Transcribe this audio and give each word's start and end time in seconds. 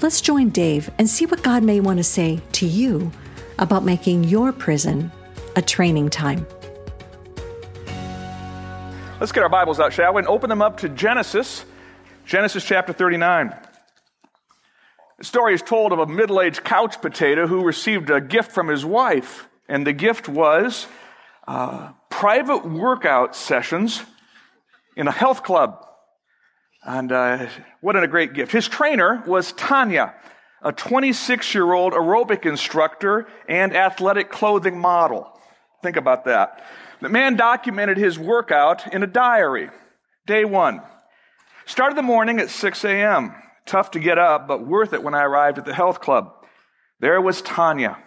Let's 0.00 0.20
join 0.20 0.50
Dave 0.50 0.90
and 0.98 1.08
see 1.08 1.26
what 1.26 1.42
God 1.42 1.62
may 1.62 1.80
want 1.80 1.98
to 1.98 2.04
say 2.04 2.40
to 2.52 2.66
you 2.66 3.10
about 3.58 3.84
making 3.84 4.24
your 4.24 4.52
prison 4.52 5.10
a 5.54 5.62
training 5.62 6.10
time. 6.10 6.46
Let's 9.18 9.32
get 9.32 9.42
our 9.42 9.48
Bibles 9.48 9.80
out, 9.80 9.92
shall 9.92 10.12
we, 10.12 10.20
and 10.20 10.28
open 10.28 10.50
them 10.50 10.60
up 10.60 10.78
to 10.78 10.90
Genesis, 10.90 11.64
Genesis 12.26 12.64
chapter 12.64 12.92
39. 12.92 13.54
The 15.18 15.24
story 15.24 15.54
is 15.54 15.62
told 15.62 15.92
of 15.92 15.98
a 15.98 16.06
middle 16.06 16.42
aged 16.42 16.62
couch 16.62 17.00
potato 17.00 17.46
who 17.46 17.64
received 17.64 18.10
a 18.10 18.20
gift 18.20 18.52
from 18.52 18.68
his 18.68 18.84
wife, 18.84 19.48
and 19.66 19.86
the 19.86 19.94
gift 19.94 20.28
was 20.28 20.86
uh, 21.48 21.92
private 22.10 22.66
workout 22.66 23.34
sessions 23.34 24.02
in 24.94 25.08
a 25.08 25.12
health 25.12 25.42
club. 25.42 25.82
And 26.82 27.10
uh, 27.10 27.48
what 27.80 27.96
a 27.96 28.06
great 28.06 28.34
gift. 28.34 28.52
His 28.52 28.68
trainer 28.68 29.22
was 29.26 29.52
Tanya, 29.52 30.14
a 30.62 30.72
26 30.72 31.54
year 31.54 31.72
old 31.72 31.94
aerobic 31.94 32.44
instructor 32.44 33.26
and 33.48 33.74
athletic 33.74 34.30
clothing 34.30 34.78
model. 34.78 35.32
Think 35.82 35.96
about 35.96 36.26
that. 36.26 36.62
The 37.00 37.08
man 37.08 37.36
documented 37.36 37.96
his 37.96 38.18
workout 38.18 38.92
in 38.92 39.02
a 39.02 39.06
diary. 39.06 39.70
Day 40.26 40.44
one. 40.44 40.82
Started 41.64 41.96
the 41.96 42.02
morning 42.02 42.38
at 42.38 42.50
6 42.50 42.84
a.m. 42.84 43.34
Tough 43.66 43.90
to 43.92 43.98
get 43.98 44.18
up, 44.18 44.46
but 44.46 44.66
worth 44.66 44.92
it 44.92 45.02
when 45.02 45.14
I 45.14 45.24
arrived 45.24 45.58
at 45.58 45.64
the 45.64 45.74
health 45.74 46.00
club. 46.00 46.32
There 47.00 47.20
was 47.20 47.42
Tanya. 47.42 47.98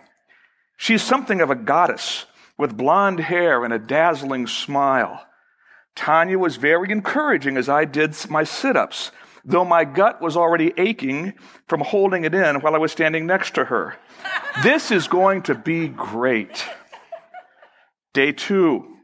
She's 0.78 1.04
something 1.04 1.42
of 1.42 1.50
a 1.50 1.56
goddess 1.56 2.26
with 2.58 2.78
blonde 2.78 3.20
hair 3.20 3.64
and 3.64 3.74
a 3.74 3.80
dazzling 3.80 4.48
smile. 4.48 5.26
Tanya 5.96 6.40
was 6.40 6.56
very 6.56 6.92
encouraging 6.92 7.58
as 7.58 7.68
I 7.68 7.84
did 7.84 8.16
my 8.30 8.44
sit 8.44 8.78
ups, 8.78 9.12
though 9.44 9.66
my 9.66 9.84
gut 9.84 10.22
was 10.22 10.38
already 10.38 10.74
aching 10.78 11.34
from 11.68 11.82
holding 11.82 12.24
it 12.24 12.34
in 12.34 12.62
while 12.62 12.76
I 12.76 12.78
was 12.78 12.94
standing 12.94 13.28
next 13.28 13.56
to 13.56 13.66
her. 13.66 13.98
this 14.64 14.92
is 14.92 15.10
going 15.10 15.42
to 15.44 15.56
be 15.56 15.90
great. 15.90 16.66
Day 18.14 18.32
two. 18.32 18.98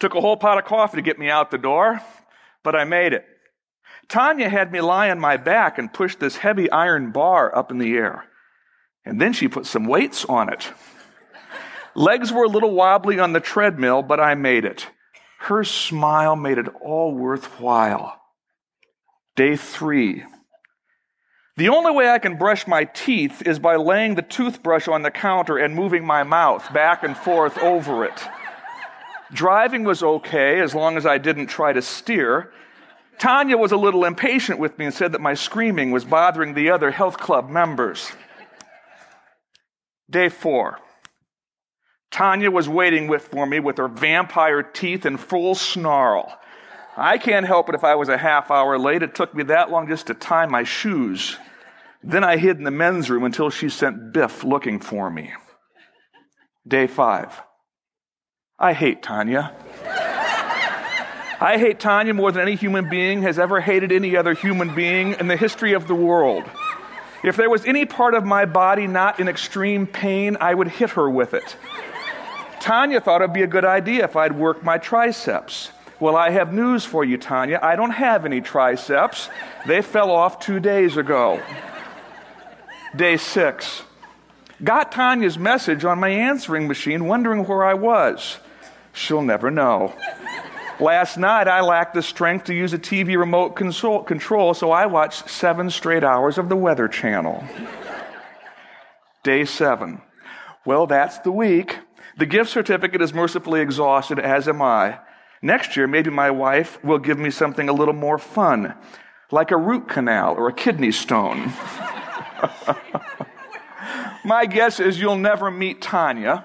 Took 0.00 0.16
a 0.16 0.20
whole 0.20 0.36
pot 0.36 0.58
of 0.58 0.64
coffee 0.64 0.96
to 0.96 1.02
get 1.02 1.18
me 1.18 1.30
out 1.30 1.52
the 1.52 1.58
door, 1.58 2.00
but 2.64 2.74
I 2.74 2.82
made 2.82 3.12
it. 3.12 3.24
Tanya 4.08 4.48
had 4.48 4.72
me 4.72 4.80
lie 4.80 5.10
on 5.10 5.18
my 5.18 5.36
back 5.36 5.78
and 5.78 5.92
push 5.92 6.16
this 6.16 6.36
heavy 6.36 6.70
iron 6.70 7.12
bar 7.12 7.54
up 7.56 7.70
in 7.70 7.78
the 7.78 7.94
air. 7.94 8.24
And 9.04 9.20
then 9.20 9.32
she 9.32 9.48
put 9.48 9.66
some 9.66 9.86
weights 9.86 10.24
on 10.24 10.52
it. 10.52 10.72
Legs 11.94 12.32
were 12.32 12.44
a 12.44 12.48
little 12.48 12.72
wobbly 12.72 13.18
on 13.18 13.32
the 13.32 13.40
treadmill, 13.40 14.02
but 14.02 14.20
I 14.20 14.34
made 14.34 14.64
it. 14.64 14.86
Her 15.40 15.64
smile 15.64 16.36
made 16.36 16.58
it 16.58 16.68
all 16.80 17.14
worthwhile. 17.14 18.20
Day 19.34 19.56
three. 19.56 20.24
The 21.56 21.68
only 21.68 21.92
way 21.92 22.08
I 22.08 22.18
can 22.18 22.38
brush 22.38 22.66
my 22.66 22.84
teeth 22.84 23.42
is 23.44 23.58
by 23.58 23.76
laying 23.76 24.14
the 24.14 24.22
toothbrush 24.22 24.88
on 24.88 25.02
the 25.02 25.10
counter 25.10 25.58
and 25.58 25.74
moving 25.74 26.04
my 26.04 26.22
mouth 26.22 26.72
back 26.72 27.02
and 27.02 27.16
forth 27.16 27.58
over 27.58 28.04
it. 28.04 28.22
Driving 29.32 29.84
was 29.84 30.02
okay 30.02 30.60
as 30.60 30.74
long 30.74 30.96
as 30.96 31.04
I 31.04 31.18
didn't 31.18 31.46
try 31.46 31.72
to 31.72 31.82
steer. 31.82 32.52
Tanya 33.22 33.56
was 33.56 33.70
a 33.70 33.76
little 33.76 34.04
impatient 34.04 34.58
with 34.58 34.76
me 34.80 34.86
and 34.86 34.92
said 34.92 35.12
that 35.12 35.20
my 35.20 35.34
screaming 35.34 35.92
was 35.92 36.04
bothering 36.04 36.54
the 36.54 36.70
other 36.70 36.90
health 36.90 37.18
club 37.18 37.48
members. 37.48 38.10
Day 40.10 40.28
four. 40.28 40.80
Tanya 42.10 42.50
was 42.50 42.68
waiting 42.68 43.06
with, 43.06 43.28
for 43.28 43.46
me 43.46 43.60
with 43.60 43.78
her 43.78 43.86
vampire 43.86 44.60
teeth 44.64 45.06
in 45.06 45.18
full 45.18 45.54
snarl. 45.54 46.36
I 46.96 47.16
can't 47.16 47.46
help 47.46 47.68
it 47.68 47.76
if 47.76 47.84
I 47.84 47.94
was 47.94 48.08
a 48.08 48.18
half 48.18 48.50
hour 48.50 48.76
late. 48.76 49.04
It 49.04 49.14
took 49.14 49.32
me 49.36 49.44
that 49.44 49.70
long 49.70 49.86
just 49.86 50.08
to 50.08 50.14
tie 50.14 50.46
my 50.46 50.64
shoes. 50.64 51.36
Then 52.02 52.24
I 52.24 52.38
hid 52.38 52.58
in 52.58 52.64
the 52.64 52.72
men's 52.72 53.08
room 53.08 53.22
until 53.22 53.50
she 53.50 53.68
sent 53.68 54.12
Biff 54.12 54.42
looking 54.42 54.80
for 54.80 55.08
me. 55.08 55.32
Day 56.66 56.88
five. 56.88 57.40
I 58.58 58.72
hate 58.72 59.00
Tanya. 59.00 59.54
I 61.42 61.58
hate 61.58 61.80
Tanya 61.80 62.14
more 62.14 62.30
than 62.30 62.42
any 62.42 62.54
human 62.54 62.88
being 62.88 63.22
has 63.22 63.36
ever 63.36 63.60
hated 63.60 63.90
any 63.90 64.16
other 64.16 64.32
human 64.32 64.76
being 64.76 65.14
in 65.14 65.26
the 65.26 65.36
history 65.36 65.72
of 65.72 65.88
the 65.88 65.94
world. 65.94 66.44
If 67.24 67.34
there 67.34 67.50
was 67.50 67.64
any 67.64 67.84
part 67.84 68.14
of 68.14 68.24
my 68.24 68.44
body 68.44 68.86
not 68.86 69.18
in 69.18 69.26
extreme 69.26 69.88
pain, 69.88 70.36
I 70.40 70.54
would 70.54 70.68
hit 70.68 70.90
her 70.90 71.10
with 71.10 71.34
it. 71.34 71.56
Tanya 72.60 73.00
thought 73.00 73.22
it'd 73.22 73.34
be 73.34 73.42
a 73.42 73.48
good 73.48 73.64
idea 73.64 74.04
if 74.04 74.14
I'd 74.14 74.38
work 74.38 74.62
my 74.62 74.78
triceps. 74.78 75.72
Well, 75.98 76.14
I 76.14 76.30
have 76.30 76.52
news 76.52 76.84
for 76.84 77.04
you, 77.04 77.18
Tanya. 77.18 77.58
I 77.60 77.74
don't 77.74 77.90
have 77.90 78.24
any 78.24 78.40
triceps. 78.40 79.28
They 79.66 79.82
fell 79.82 80.12
off 80.12 80.38
two 80.38 80.60
days 80.60 80.96
ago. 80.96 81.42
Day 82.94 83.16
six. 83.16 83.82
Got 84.62 84.92
Tanya's 84.92 85.40
message 85.40 85.84
on 85.84 85.98
my 85.98 86.10
answering 86.10 86.68
machine, 86.68 87.06
wondering 87.06 87.44
where 87.46 87.64
I 87.64 87.74
was. 87.74 88.38
She'll 88.92 89.22
never 89.22 89.50
know. 89.50 89.92
Last 90.82 91.16
night, 91.16 91.46
I 91.46 91.60
lacked 91.60 91.94
the 91.94 92.02
strength 92.02 92.46
to 92.46 92.54
use 92.54 92.72
a 92.72 92.78
TV 92.78 93.16
remote 93.16 93.54
control, 93.54 94.52
so 94.52 94.72
I 94.72 94.86
watched 94.86 95.30
seven 95.30 95.70
straight 95.70 96.02
hours 96.02 96.38
of 96.38 96.48
the 96.48 96.56
Weather 96.56 96.88
Channel. 96.88 97.44
Day 99.22 99.44
seven. 99.44 100.02
Well, 100.66 100.88
that's 100.88 101.18
the 101.18 101.30
week. 101.30 101.78
The 102.18 102.26
gift 102.26 102.50
certificate 102.50 103.00
is 103.00 103.14
mercifully 103.14 103.60
exhausted, 103.60 104.18
as 104.18 104.48
am 104.48 104.60
I. 104.60 104.98
Next 105.40 105.76
year, 105.76 105.86
maybe 105.86 106.10
my 106.10 106.32
wife 106.32 106.82
will 106.82 106.98
give 106.98 107.16
me 107.16 107.30
something 107.30 107.68
a 107.68 107.72
little 107.72 107.94
more 107.94 108.18
fun, 108.18 108.74
like 109.30 109.52
a 109.52 109.56
root 109.56 109.88
canal 109.88 110.34
or 110.34 110.48
a 110.48 110.52
kidney 110.52 110.90
stone. 110.90 111.52
my 114.24 114.46
guess 114.46 114.80
is 114.80 115.00
you'll 115.00 115.14
never 115.14 115.48
meet 115.48 115.80
Tanya, 115.80 116.44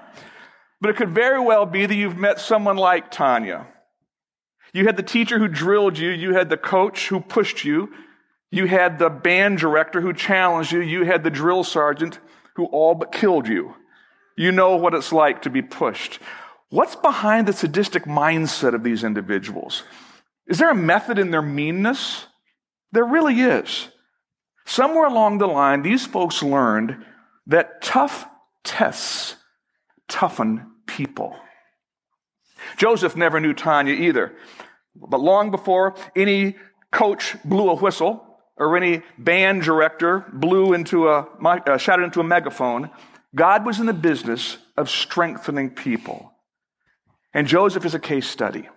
but 0.79 0.91
it 0.91 0.95
could 0.95 1.09
very 1.09 1.39
well 1.39 1.65
be 1.65 1.87
that 1.87 1.95
you've 1.95 2.17
met 2.17 2.39
someone 2.39 2.77
like 2.77 3.09
Tanya. 3.09 3.65
You 4.77 4.85
had 4.85 4.95
the 4.95 5.01
teacher 5.01 5.39
who 5.39 5.47
drilled 5.47 5.97
you. 5.97 6.11
You 6.11 6.35
had 6.35 6.49
the 6.49 6.55
coach 6.55 7.07
who 7.07 7.19
pushed 7.19 7.65
you. 7.65 7.91
You 8.51 8.67
had 8.67 8.99
the 8.99 9.09
band 9.09 9.57
director 9.57 10.01
who 10.01 10.13
challenged 10.13 10.71
you. 10.71 10.81
You 10.81 11.03
had 11.03 11.23
the 11.23 11.31
drill 11.31 11.63
sergeant 11.63 12.19
who 12.53 12.65
all 12.65 12.93
but 12.93 13.11
killed 13.11 13.47
you. 13.47 13.73
You 14.35 14.51
know 14.51 14.75
what 14.75 14.93
it's 14.93 15.11
like 15.11 15.41
to 15.41 15.49
be 15.49 15.63
pushed. 15.63 16.19
What's 16.69 16.95
behind 16.95 17.47
the 17.47 17.53
sadistic 17.53 18.03
mindset 18.03 18.75
of 18.75 18.83
these 18.83 19.03
individuals? 19.03 19.81
Is 20.45 20.59
there 20.59 20.69
a 20.69 20.75
method 20.75 21.17
in 21.17 21.31
their 21.31 21.41
meanness? 21.41 22.27
There 22.91 23.03
really 23.03 23.41
is. 23.41 23.87
Somewhere 24.67 25.07
along 25.07 25.39
the 25.39 25.47
line, 25.47 25.81
these 25.81 26.05
folks 26.05 26.43
learned 26.43 27.03
that 27.47 27.81
tough 27.81 28.27
tests 28.63 29.37
toughen 30.07 30.67
people. 30.85 31.35
Joseph 32.75 33.15
never 33.15 33.39
knew 33.39 33.55
Tanya 33.55 33.95
either. 33.95 34.35
But 34.99 35.19
long 35.19 35.51
before 35.51 35.95
any 36.15 36.55
coach 36.91 37.35
blew 37.43 37.69
a 37.69 37.75
whistle 37.75 38.23
or 38.55 38.75
any 38.75 39.03
band 39.17 39.61
director 39.61 40.25
blew 40.33 40.73
into 40.73 41.07
a, 41.07 41.27
uh, 41.43 41.77
shouted 41.77 42.03
into 42.03 42.19
a 42.19 42.23
megaphone, 42.23 42.89
God 43.35 43.65
was 43.65 43.79
in 43.79 43.85
the 43.85 43.93
business 43.93 44.57
of 44.75 44.89
strengthening 44.89 45.69
people. 45.69 46.33
And 47.33 47.47
Joseph 47.47 47.85
is 47.85 47.93
a 47.93 47.99
case 47.99 48.27
study. 48.27 48.67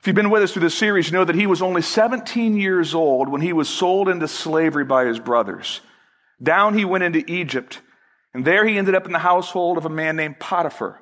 If 0.00 0.06
you've 0.06 0.16
been 0.16 0.30
with 0.30 0.42
us 0.42 0.52
through 0.52 0.62
this 0.62 0.74
series, 0.76 1.06
you 1.06 1.12
know 1.14 1.24
that 1.24 1.34
he 1.34 1.46
was 1.46 1.62
only 1.62 1.82
17 1.82 2.56
years 2.56 2.94
old 2.94 3.28
when 3.28 3.40
he 3.40 3.52
was 3.52 3.68
sold 3.68 4.08
into 4.08 4.28
slavery 4.28 4.84
by 4.84 5.06
his 5.06 5.18
brothers. 5.18 5.80
Down 6.40 6.78
he 6.78 6.84
went 6.84 7.02
into 7.02 7.24
Egypt, 7.30 7.80
and 8.32 8.44
there 8.44 8.64
he 8.64 8.78
ended 8.78 8.94
up 8.94 9.06
in 9.06 9.12
the 9.12 9.18
household 9.18 9.76
of 9.76 9.86
a 9.86 9.90
man 9.90 10.14
named 10.16 10.38
Potiphar. 10.38 11.00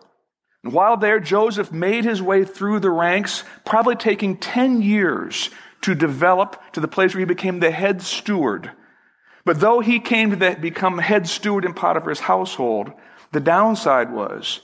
And 0.66 0.74
while 0.74 0.96
there, 0.96 1.20
Joseph 1.20 1.70
made 1.70 2.04
his 2.04 2.20
way 2.20 2.44
through 2.44 2.80
the 2.80 2.90
ranks, 2.90 3.44
probably 3.64 3.94
taking 3.94 4.36
10 4.36 4.82
years 4.82 5.48
to 5.82 5.94
develop 5.94 6.60
to 6.72 6.80
the 6.80 6.88
place 6.88 7.14
where 7.14 7.20
he 7.20 7.24
became 7.24 7.60
the 7.60 7.70
head 7.70 8.02
steward. 8.02 8.72
But 9.44 9.60
though 9.60 9.78
he 9.78 10.00
came 10.00 10.36
to 10.36 10.56
become 10.56 10.98
head 10.98 11.28
steward 11.28 11.64
in 11.64 11.72
Potiphar's 11.72 12.18
household, 12.18 12.90
the 13.30 13.38
downside 13.38 14.12
was 14.12 14.58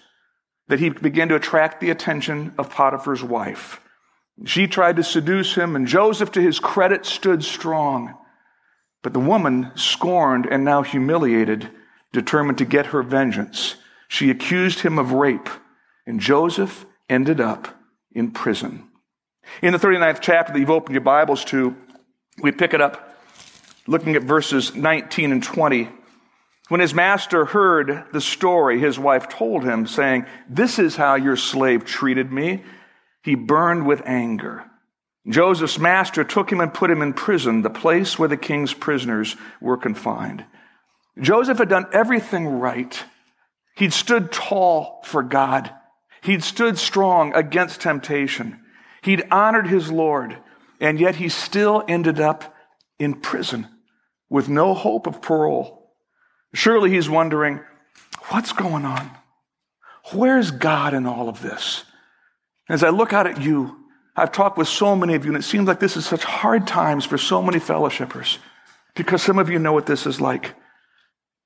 that 0.66 0.80
he 0.80 0.88
began 0.88 1.28
to 1.28 1.36
attract 1.36 1.80
the 1.80 1.90
attention 1.90 2.52
of 2.58 2.68
Potiphar's 2.68 3.22
wife. 3.22 3.80
She 4.44 4.66
tried 4.66 4.96
to 4.96 5.04
seduce 5.04 5.54
him, 5.54 5.76
and 5.76 5.86
Joseph, 5.86 6.32
to 6.32 6.42
his 6.42 6.58
credit, 6.58 7.06
stood 7.06 7.44
strong. 7.44 8.18
But 9.04 9.12
the 9.12 9.20
woman, 9.20 9.70
scorned 9.76 10.48
and 10.50 10.64
now 10.64 10.82
humiliated, 10.82 11.70
determined 12.12 12.58
to 12.58 12.64
get 12.64 12.86
her 12.86 13.04
vengeance. 13.04 13.76
She 14.08 14.30
accused 14.30 14.80
him 14.80 14.98
of 14.98 15.12
rape, 15.12 15.48
and 16.06 16.20
Joseph 16.20 16.86
ended 17.08 17.40
up 17.40 17.68
in 18.12 18.30
prison. 18.30 18.88
In 19.60 19.72
the 19.72 19.78
39th 19.78 20.20
chapter 20.20 20.52
that 20.52 20.58
you've 20.58 20.70
opened 20.70 20.94
your 20.94 21.02
Bibles 21.02 21.44
to, 21.46 21.76
we 22.42 22.52
pick 22.52 22.74
it 22.74 22.80
up 22.80 23.16
looking 23.86 24.16
at 24.16 24.22
verses 24.22 24.74
19 24.74 25.32
and 25.32 25.42
20. 25.42 25.88
When 26.68 26.80
his 26.80 26.94
master 26.94 27.44
heard 27.44 28.04
the 28.12 28.20
story, 28.20 28.78
his 28.78 28.98
wife 28.98 29.28
told 29.28 29.64
him, 29.64 29.86
saying, 29.86 30.26
This 30.48 30.78
is 30.78 30.96
how 30.96 31.16
your 31.16 31.36
slave 31.36 31.84
treated 31.84 32.32
me. 32.32 32.62
He 33.22 33.34
burned 33.34 33.86
with 33.86 34.02
anger. 34.06 34.64
Joseph's 35.28 35.78
master 35.78 36.24
took 36.24 36.50
him 36.50 36.60
and 36.60 36.72
put 36.72 36.90
him 36.90 37.02
in 37.02 37.12
prison, 37.12 37.62
the 37.62 37.70
place 37.70 38.18
where 38.18 38.28
the 38.28 38.36
king's 38.36 38.74
prisoners 38.74 39.36
were 39.60 39.76
confined. 39.76 40.44
Joseph 41.20 41.58
had 41.58 41.68
done 41.68 41.86
everything 41.92 42.46
right. 42.46 43.04
He'd 43.76 43.92
stood 43.92 44.32
tall 44.32 45.02
for 45.04 45.22
God. 45.22 45.72
He'd 46.22 46.44
stood 46.44 46.78
strong 46.78 47.34
against 47.34 47.80
temptation. 47.80 48.60
He'd 49.02 49.26
honored 49.30 49.66
his 49.66 49.90
Lord, 49.90 50.38
and 50.80 50.98
yet 50.98 51.16
he 51.16 51.28
still 51.28 51.84
ended 51.88 52.20
up 52.20 52.54
in 52.98 53.14
prison 53.14 53.68
with 54.30 54.48
no 54.48 54.74
hope 54.74 55.06
of 55.06 55.20
parole. 55.20 55.90
Surely 56.54 56.90
he's 56.90 57.10
wondering, 57.10 57.60
what's 58.28 58.52
going 58.52 58.84
on? 58.84 59.10
Where's 60.12 60.50
God 60.50 60.94
in 60.94 61.06
all 61.06 61.28
of 61.28 61.42
this? 61.42 61.84
As 62.68 62.82
I 62.82 62.90
look 62.90 63.12
out 63.12 63.26
at 63.26 63.42
you, 63.42 63.76
I've 64.14 64.32
talked 64.32 64.58
with 64.58 64.68
so 64.68 64.94
many 64.94 65.14
of 65.14 65.24
you, 65.24 65.30
and 65.30 65.42
it 65.42 65.46
seems 65.46 65.66
like 65.66 65.80
this 65.80 65.96
is 65.96 66.06
such 66.06 66.24
hard 66.24 66.66
times 66.66 67.04
for 67.04 67.18
so 67.18 67.42
many 67.42 67.58
fellowshippers 67.58 68.38
because 68.94 69.22
some 69.22 69.38
of 69.38 69.48
you 69.48 69.58
know 69.58 69.72
what 69.72 69.86
this 69.86 70.06
is 70.06 70.20
like. 70.20 70.54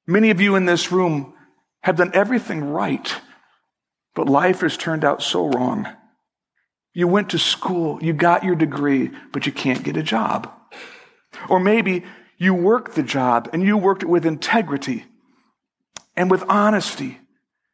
Many 0.06 0.30
of 0.30 0.40
you 0.40 0.56
in 0.56 0.66
this 0.66 0.90
room 0.90 1.34
have 1.82 1.96
done 1.96 2.10
everything 2.12 2.64
right, 2.64 3.14
but 4.16 4.28
life 4.28 4.62
has 4.62 4.76
turned 4.76 5.04
out 5.04 5.22
so 5.22 5.46
wrong. 5.46 5.86
You 6.94 7.06
went 7.06 7.28
to 7.30 7.38
school, 7.38 8.02
you 8.02 8.14
got 8.14 8.42
your 8.42 8.56
degree, 8.56 9.10
but 9.30 9.44
you 9.44 9.52
can't 9.52 9.84
get 9.84 9.98
a 9.98 10.02
job. 10.02 10.50
Or 11.50 11.60
maybe 11.60 12.02
you 12.38 12.54
worked 12.54 12.94
the 12.94 13.02
job 13.02 13.50
and 13.52 13.62
you 13.62 13.76
worked 13.76 14.02
it 14.02 14.08
with 14.08 14.24
integrity 14.24 15.04
and 16.16 16.30
with 16.30 16.42
honesty, 16.48 17.18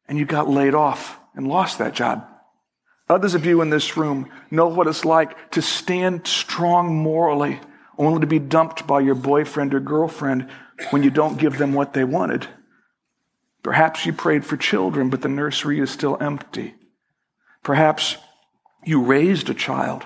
and 0.09 0.19
you 0.19 0.25
got 0.25 0.51
laid 0.51 0.75
off 0.75 1.21
and 1.37 1.47
lost 1.47 1.79
that 1.79 1.95
job. 1.95 2.27
Others 3.09 3.35
of 3.35 3.47
you 3.47 3.61
in 3.61 3.71
this 3.71 3.97
room 3.97 4.29
know 4.51 4.67
what 4.67 4.89
it's 4.89 5.05
like 5.05 5.53
to 5.53 5.63
stand 5.63 6.27
strong 6.27 6.93
morally, 6.93 7.61
only 7.97 8.21
to 8.21 8.27
be 8.27 8.41
dumped 8.41 8.85
by 8.85 8.99
your 8.99 9.15
boyfriend 9.15 9.75
or 9.75 9.81
girlfriend 9.81 10.51
when 10.91 11.05
you 11.05 11.11
don't 11.11 11.39
give 11.39 11.59
them 11.59 11.73
what 11.73 11.93
they 11.93 12.03
wanted. 12.03 12.49
Perhaps 13.63 14.07
you 14.07 14.13
prayed 14.13 14.45
for 14.45 14.57
children, 14.57 15.09
but 15.09 15.23
the 15.23 15.29
nursery 15.29 15.79
is 15.79 15.91
still 15.91 16.17
empty. 16.21 16.75
Perhaps 17.63 18.17
you 18.85 19.03
raised 19.03 19.49
a 19.49 19.55
child 19.55 20.05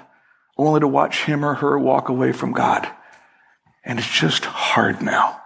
only 0.59 0.81
to 0.81 0.89
watch 0.89 1.25
him 1.25 1.45
or 1.45 1.55
her 1.55 1.79
walk 1.79 2.09
away 2.09 2.33
from 2.33 2.53
God. 2.53 2.89
And 3.85 3.99
it's 3.99 4.11
just 4.11 4.45
hard 4.45 5.01
now. 5.01 5.41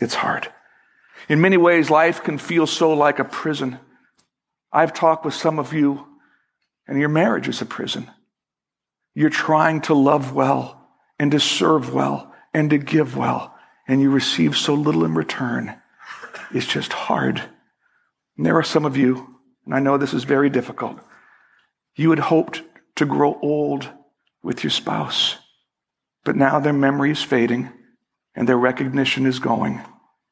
It's 0.00 0.14
hard. 0.14 0.52
In 1.28 1.40
many 1.40 1.56
ways, 1.56 1.90
life 1.90 2.22
can 2.22 2.38
feel 2.38 2.66
so 2.66 2.92
like 2.92 3.18
a 3.18 3.24
prison. 3.24 3.78
I've 4.72 4.92
talked 4.92 5.24
with 5.24 5.34
some 5.34 5.58
of 5.58 5.72
you, 5.72 6.06
and 6.86 6.98
your 6.98 7.08
marriage 7.08 7.48
is 7.48 7.60
a 7.60 7.66
prison. 7.66 8.10
You're 9.14 9.30
trying 9.30 9.80
to 9.82 9.94
love 9.94 10.32
well 10.32 10.88
and 11.18 11.32
to 11.32 11.40
serve 11.40 11.92
well 11.92 12.32
and 12.54 12.70
to 12.70 12.78
give 12.78 13.16
well, 13.16 13.54
and 13.88 14.00
you 14.00 14.10
receive 14.10 14.56
so 14.56 14.74
little 14.74 15.04
in 15.04 15.14
return. 15.14 15.74
It's 16.52 16.66
just 16.66 16.92
hard. 16.92 17.42
And 18.36 18.46
there 18.46 18.56
are 18.56 18.62
some 18.62 18.84
of 18.84 18.96
you, 18.96 19.36
and 19.64 19.74
I 19.74 19.80
know 19.80 19.96
this 19.96 20.14
is 20.14 20.24
very 20.24 20.50
difficult. 20.50 20.98
You 21.96 22.10
had 22.10 22.18
hoped 22.18 22.62
to 22.96 23.06
grow 23.06 23.38
old 23.42 23.88
with 24.42 24.62
your 24.62 24.70
spouse, 24.70 25.36
but 26.24 26.36
now 26.36 26.60
their 26.60 26.72
memory 26.72 27.10
is 27.10 27.22
fading 27.22 27.72
and 28.34 28.48
their 28.48 28.56
recognition 28.56 29.26
is 29.26 29.38
going. 29.38 29.82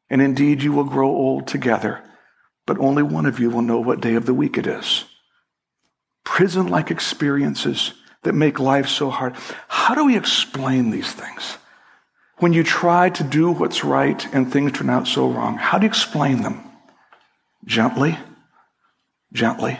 And 0.08 0.22
indeed, 0.22 0.62
you 0.62 0.72
will 0.72 0.84
grow 0.84 1.08
old 1.08 1.48
together, 1.48 2.04
but 2.66 2.78
only 2.78 3.02
one 3.02 3.26
of 3.26 3.40
you 3.40 3.50
will 3.50 3.62
know 3.62 3.80
what 3.80 4.00
day 4.00 4.14
of 4.14 4.26
the 4.26 4.34
week 4.34 4.56
it 4.56 4.66
is. 4.66 5.04
Prison 6.24 6.68
like 6.68 6.90
experiences 6.90 7.92
that 8.22 8.34
make 8.34 8.58
life 8.58 8.88
so 8.88 9.10
hard. 9.10 9.34
How 9.68 9.94
do 9.94 10.04
we 10.04 10.16
explain 10.16 10.90
these 10.90 11.12
things? 11.12 11.58
When 12.38 12.52
you 12.52 12.62
try 12.62 13.08
to 13.10 13.24
do 13.24 13.50
what's 13.50 13.82
right 13.82 14.34
and 14.34 14.50
things 14.50 14.72
turn 14.72 14.90
out 14.90 15.06
so 15.06 15.30
wrong, 15.30 15.56
how 15.56 15.78
do 15.78 15.84
you 15.84 15.88
explain 15.88 16.42
them? 16.42 16.62
Gently, 17.64 18.18
gently. 19.32 19.78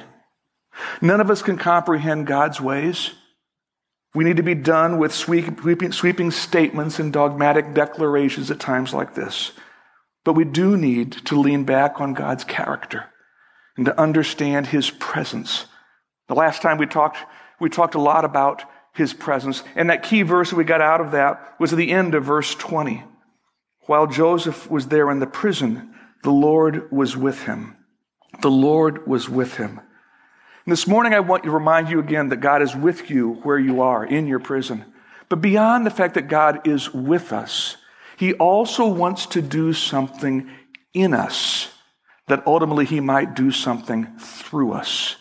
None 1.01 1.21
of 1.21 1.31
us 1.31 1.43
can 1.43 1.59
comprehend 1.59 2.27
God's 2.27 2.61
ways. 2.61 3.13
We 4.15 4.25
need 4.25 4.39
to 4.39 4.43
be 4.43 4.55
done 4.55 4.99
with 4.99 5.13
sweeping, 5.13 5.93
sweeping 5.93 6.31
statements 6.31 6.99
and 6.99 7.13
dogmatic 7.13 7.75
declarations 7.75 8.51
at 8.51 8.59
times 8.59 8.95
like 8.95 9.15
this. 9.15 9.53
But 10.25 10.33
we 10.33 10.45
do 10.45 10.77
need 10.77 11.13
to 11.27 11.39
lean 11.39 11.65
back 11.65 12.01
on 12.01 12.15
God's 12.15 12.45
character 12.45 13.05
and 13.77 13.85
to 13.85 14.01
understand 14.01 14.69
His 14.69 14.91
presence. 14.91 15.67
The 16.29 16.35
last 16.35 16.63
time 16.63 16.79
we 16.79 16.87
talked, 16.87 17.19
we 17.61 17.69
talked 17.69 17.95
a 17.95 18.01
lot 18.01 18.25
about 18.25 18.65
His 18.97 19.13
presence. 19.13 19.63
And 19.75 19.91
that 19.91 20.03
key 20.03 20.23
verse 20.23 20.53
we 20.53 20.65
got 20.65 20.81
out 20.81 21.01
of 21.01 21.13
that 21.13 21.55
was 21.61 21.73
at 21.73 21.77
the 21.77 21.93
end 21.93 22.15
of 22.15 22.25
verse 22.25 22.55
20. 22.55 23.05
While 23.83 24.07
Joseph 24.07 24.71
was 24.71 24.89
there 24.89 25.11
in 25.11 25.21
the 25.21 25.27
prison, 25.27 25.95
the 26.23 26.31
Lord 26.31 26.91
was 26.91 27.17
with 27.17 27.43
him. 27.43 27.77
The 28.43 28.51
Lord 28.51 29.07
was 29.07 29.29
with 29.29 29.57
him. 29.57 29.81
And 30.67 30.73
this 30.73 30.89
morning, 30.89 31.15
I 31.15 31.21
want 31.21 31.45
to 31.45 31.51
remind 31.53 31.89
you 31.89 32.01
again 32.01 32.31
that 32.31 32.41
God 32.41 32.61
is 32.61 32.75
with 32.75 33.09
you 33.09 33.35
where 33.45 33.59
you 33.59 33.83
are 33.83 34.05
in 34.05 34.27
your 34.27 34.41
prison. 34.41 34.85
But 35.29 35.41
beyond 35.41 35.87
the 35.87 35.91
fact 35.91 36.15
that 36.15 36.27
God 36.27 36.67
is 36.67 36.93
with 36.93 37.33
us, 37.33 37.77
He 38.17 38.33
also 38.35 38.87
wants 38.87 39.27
to 39.27 39.43
do 39.43 39.73
something 39.73 40.51
in 40.93 41.15
us 41.15 41.69
that 42.27 42.45
ultimately 42.47 42.85
He 42.85 42.99
might 42.99 43.35
do 43.35 43.53
something 43.53 44.17
through 44.19 44.73
us. 44.73 45.17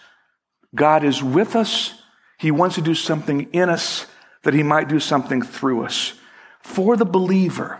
God 0.73 1.03
is 1.03 1.21
with 1.21 1.55
us. 1.55 2.01
He 2.37 2.51
wants 2.51 2.75
to 2.75 2.81
do 2.81 2.93
something 2.93 3.49
in 3.53 3.69
us 3.69 4.05
that 4.43 4.53
He 4.53 4.63
might 4.63 4.87
do 4.87 4.99
something 4.99 5.41
through 5.41 5.85
us. 5.85 6.13
For 6.61 6.97
the 6.97 7.05
believer, 7.05 7.79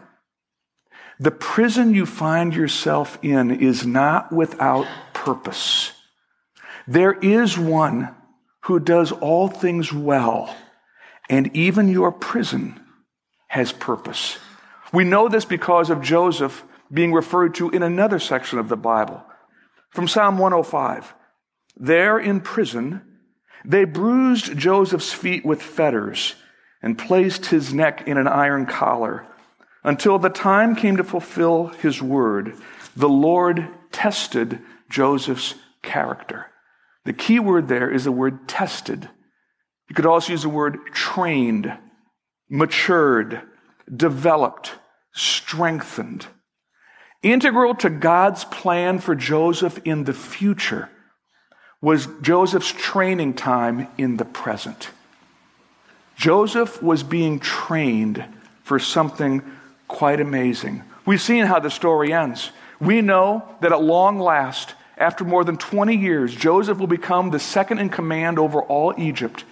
the 1.19 1.31
prison 1.31 1.93
you 1.93 2.05
find 2.05 2.53
yourself 2.53 3.17
in 3.21 3.51
is 3.51 3.85
not 3.85 4.31
without 4.31 4.87
purpose. 5.13 5.91
There 6.87 7.13
is 7.13 7.57
one 7.57 8.13
who 8.61 8.79
does 8.79 9.11
all 9.11 9.47
things 9.47 9.93
well, 9.93 10.55
and 11.29 11.55
even 11.55 11.89
your 11.89 12.11
prison 12.11 12.79
has 13.47 13.71
purpose. 13.71 14.37
We 14.91 15.03
know 15.03 15.27
this 15.29 15.45
because 15.45 15.89
of 15.89 16.01
Joseph 16.01 16.63
being 16.91 17.13
referred 17.13 17.55
to 17.55 17.69
in 17.69 17.83
another 17.83 18.19
section 18.19 18.59
of 18.59 18.69
the 18.69 18.77
Bible. 18.77 19.23
From 19.89 20.07
Psalm 20.07 20.37
105 20.37 21.13
There 21.77 22.19
in 22.19 22.41
prison, 22.41 23.01
they 23.67 23.85
bruised 23.85 24.57
Joseph's 24.57 25.11
feet 25.11 25.45
with 25.45 25.61
fetters 25.61 26.35
and 26.81 26.97
placed 26.97 27.47
his 27.47 27.73
neck 27.73 28.07
in 28.07 28.17
an 28.17 28.27
iron 28.27 28.65
collar 28.65 29.25
until 29.83 30.19
the 30.19 30.29
time 30.29 30.75
came 30.75 30.97
to 30.97 31.03
fulfill 31.03 31.67
his 31.67 32.01
word. 32.01 32.55
The 32.95 33.09
Lord 33.09 33.67
tested 33.91 34.59
Joseph's 34.89 35.55
character. 35.81 36.47
The 37.05 37.13
key 37.13 37.39
word 37.39 37.67
there 37.67 37.89
is 37.89 38.03
the 38.03 38.11
word 38.11 38.47
tested. 38.47 39.09
You 39.89 39.95
could 39.95 40.05
also 40.05 40.31
use 40.31 40.43
the 40.43 40.49
word 40.49 40.77
trained, 40.93 41.71
matured, 42.49 43.41
developed, 43.93 44.73
strengthened. 45.13 46.27
Integral 47.21 47.75
to 47.75 47.89
God's 47.89 48.45
plan 48.45 48.99
for 48.99 49.15
Joseph 49.15 49.79
in 49.85 50.03
the 50.03 50.13
future 50.13 50.89
was 51.85 52.07
Joseph's 52.23 52.71
training 52.71 53.35
time 53.35 53.87
in 53.95 54.17
the 54.17 54.25
present. 54.25 54.89
Joseph 56.15 56.81
was 56.81 57.03
being 57.03 57.39
trained 57.39 58.25
for 58.63 58.79
something 58.79 59.43
quite 59.87 60.19
amazing. 60.19 60.81
We've 61.05 61.21
seen 61.21 61.45
how 61.45 61.59
the 61.59 61.69
story 61.69 62.11
ends. 62.11 62.49
We 62.79 63.01
know 63.01 63.47
that 63.61 63.71
at 63.71 63.83
long 63.83 64.17
last, 64.17 64.73
after 64.97 65.23
more 65.23 65.43
than 65.43 65.57
20 65.57 65.95
years, 65.95 66.33
Joseph 66.33 66.79
will 66.79 66.87
become 66.87 67.29
the 67.29 67.37
second 67.37 67.77
in 67.77 67.89
command 67.89 68.39
over 68.39 68.63
all 68.63 68.95
Egypt. 68.97 69.43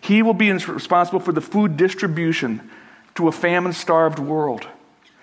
He 0.00 0.22
will 0.22 0.34
be 0.34 0.50
responsible 0.50 1.20
for 1.20 1.30
the 1.30 1.40
food 1.40 1.76
distribution 1.76 2.68
to 3.14 3.28
a 3.28 3.32
famine 3.32 3.72
starved 3.72 4.18
world. 4.18 4.66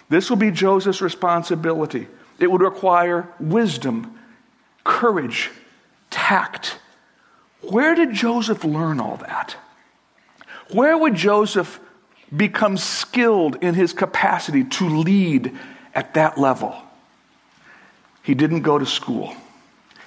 This 0.08 0.30
will 0.30 0.38
be 0.38 0.50
Joseph's 0.50 1.02
responsibility. 1.02 2.08
It 2.40 2.50
would 2.50 2.62
require 2.62 3.28
wisdom, 3.38 4.18
courage, 4.86 5.52
tact. 6.24 6.78
Where 7.62 7.96
did 7.96 8.14
Joseph 8.14 8.64
learn 8.64 9.02
all 9.02 9.18
that? 9.18 9.58
Where 10.72 10.98
would 10.98 11.16
Joseph 11.16 11.82
become 12.36 12.78
skilled 12.78 13.58
in 13.62 13.74
his 13.74 13.92
capacity 13.92 14.64
to 14.64 14.88
lead 14.88 15.52
at 15.94 16.14
that 16.14 16.38
level? 16.38 16.76
He 18.24 18.34
didn't 18.36 18.62
go 18.62 18.80
to 18.80 18.86
school. 18.86 19.36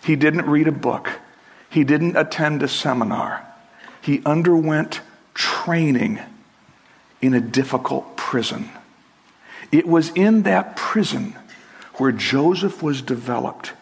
He 0.05 0.17
didn't 0.17 0.47
read 0.47 0.69
a 0.69 0.73
book. 0.73 1.21
He 1.69 1.85
didn't 1.85 2.17
attend 2.17 2.63
a 2.63 2.69
seminar. 2.69 3.47
He 4.01 4.23
underwent 4.25 5.03
training 5.35 6.21
in 7.21 7.35
a 7.35 7.41
difficult 7.41 8.17
prison. 8.17 8.71
It 9.71 9.87
was 9.87 10.11
in 10.15 10.45
that 10.45 10.77
prison 10.77 11.37
where 11.97 12.13
Joseph 12.13 12.83
was 12.83 13.03
developed, 13.03 13.73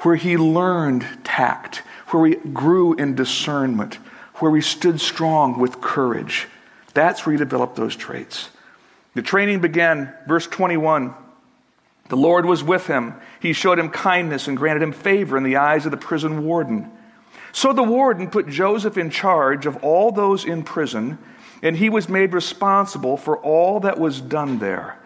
where 0.00 0.16
he 0.16 0.36
learned 0.36 1.19
tact, 1.30 1.76
where 2.08 2.20
we 2.20 2.34
grew 2.34 2.94
in 2.94 3.14
discernment, 3.14 3.94
where 4.36 4.50
we 4.50 4.60
stood 4.60 5.00
strong 5.00 5.60
with 5.60 5.80
courage. 5.80 6.48
That's 6.92 7.24
where 7.24 7.32
he 7.32 7.38
develop 7.38 7.76
those 7.76 7.94
traits. 7.94 8.50
The 9.14 9.22
training 9.22 9.60
began, 9.60 10.12
verse 10.26 10.48
21. 10.48 11.14
The 12.08 12.16
Lord 12.16 12.46
was 12.46 12.64
with 12.64 12.88
him. 12.88 13.14
He 13.38 13.52
showed 13.52 13.78
him 13.78 13.90
kindness 13.90 14.48
and 14.48 14.56
granted 14.56 14.82
him 14.82 14.90
favor 14.90 15.36
in 15.36 15.44
the 15.44 15.56
eyes 15.56 15.84
of 15.84 15.92
the 15.92 15.96
prison 15.96 16.44
warden. 16.44 16.90
So 17.52 17.72
the 17.72 17.84
warden 17.84 18.28
put 18.28 18.48
Joseph 18.48 18.98
in 18.98 19.10
charge 19.10 19.66
of 19.66 19.76
all 19.84 20.10
those 20.10 20.44
in 20.44 20.64
prison, 20.64 21.18
and 21.62 21.76
he 21.76 21.88
was 21.88 22.08
made 22.08 22.32
responsible 22.32 23.16
for 23.16 23.38
all 23.38 23.78
that 23.80 24.00
was 24.00 24.20
done 24.20 24.58
there. 24.58 24.99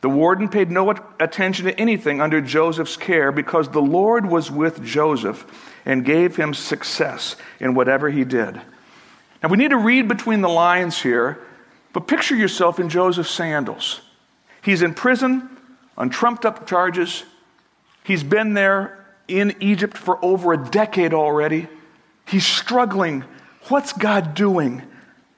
The 0.00 0.08
warden 0.08 0.48
paid 0.48 0.70
no 0.70 0.90
attention 1.18 1.66
to 1.66 1.78
anything 1.78 2.20
under 2.20 2.40
Joseph's 2.40 2.96
care 2.96 3.32
because 3.32 3.68
the 3.68 3.82
Lord 3.82 4.26
was 4.26 4.50
with 4.50 4.84
Joseph 4.84 5.44
and 5.84 6.04
gave 6.04 6.36
him 6.36 6.54
success 6.54 7.34
in 7.58 7.74
whatever 7.74 8.08
he 8.08 8.24
did. 8.24 8.60
Now, 9.42 9.48
we 9.48 9.56
need 9.56 9.70
to 9.70 9.76
read 9.76 10.06
between 10.06 10.40
the 10.40 10.48
lines 10.48 11.02
here, 11.02 11.38
but 11.92 12.06
picture 12.06 12.36
yourself 12.36 12.78
in 12.78 12.88
Joseph's 12.88 13.30
sandals. 13.30 14.00
He's 14.62 14.82
in 14.82 14.94
prison 14.94 15.48
on 15.96 16.10
trumped 16.10 16.44
up 16.44 16.66
charges. 16.66 17.24
He's 18.04 18.22
been 18.22 18.54
there 18.54 19.04
in 19.26 19.56
Egypt 19.60 19.96
for 19.96 20.24
over 20.24 20.52
a 20.52 20.56
decade 20.56 21.12
already. 21.12 21.68
He's 22.26 22.46
struggling. 22.46 23.24
What's 23.68 23.92
God 23.92 24.34
doing? 24.34 24.82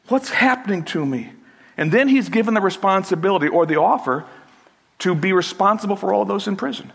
What's 0.09 0.31
happening 0.31 0.85
to 0.87 1.05
me? 1.07 1.33
And 1.76 1.90
then 1.90 2.09
he's 2.09 2.29
given 2.29 2.52
the 2.55 2.61
responsibility 2.61 3.49
or 3.49 3.64
the 3.64 3.76
offer 3.76 4.26
to 5.00 5.14
be 5.14 5.33
responsible 5.33 5.97
for 5.97 6.14
all 6.14 6.25
those 6.25 6.47
in 6.47 6.57
prison. 6.57 6.92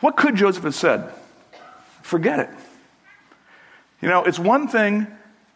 What 0.00 0.16
could 0.16 0.36
Joseph 0.36 0.64
have 0.64 0.74
said? 0.74 1.12
Forget 2.02 2.40
it. 2.40 2.50
You 4.00 4.08
know, 4.08 4.24
it's 4.24 4.38
one 4.38 4.68
thing 4.68 5.06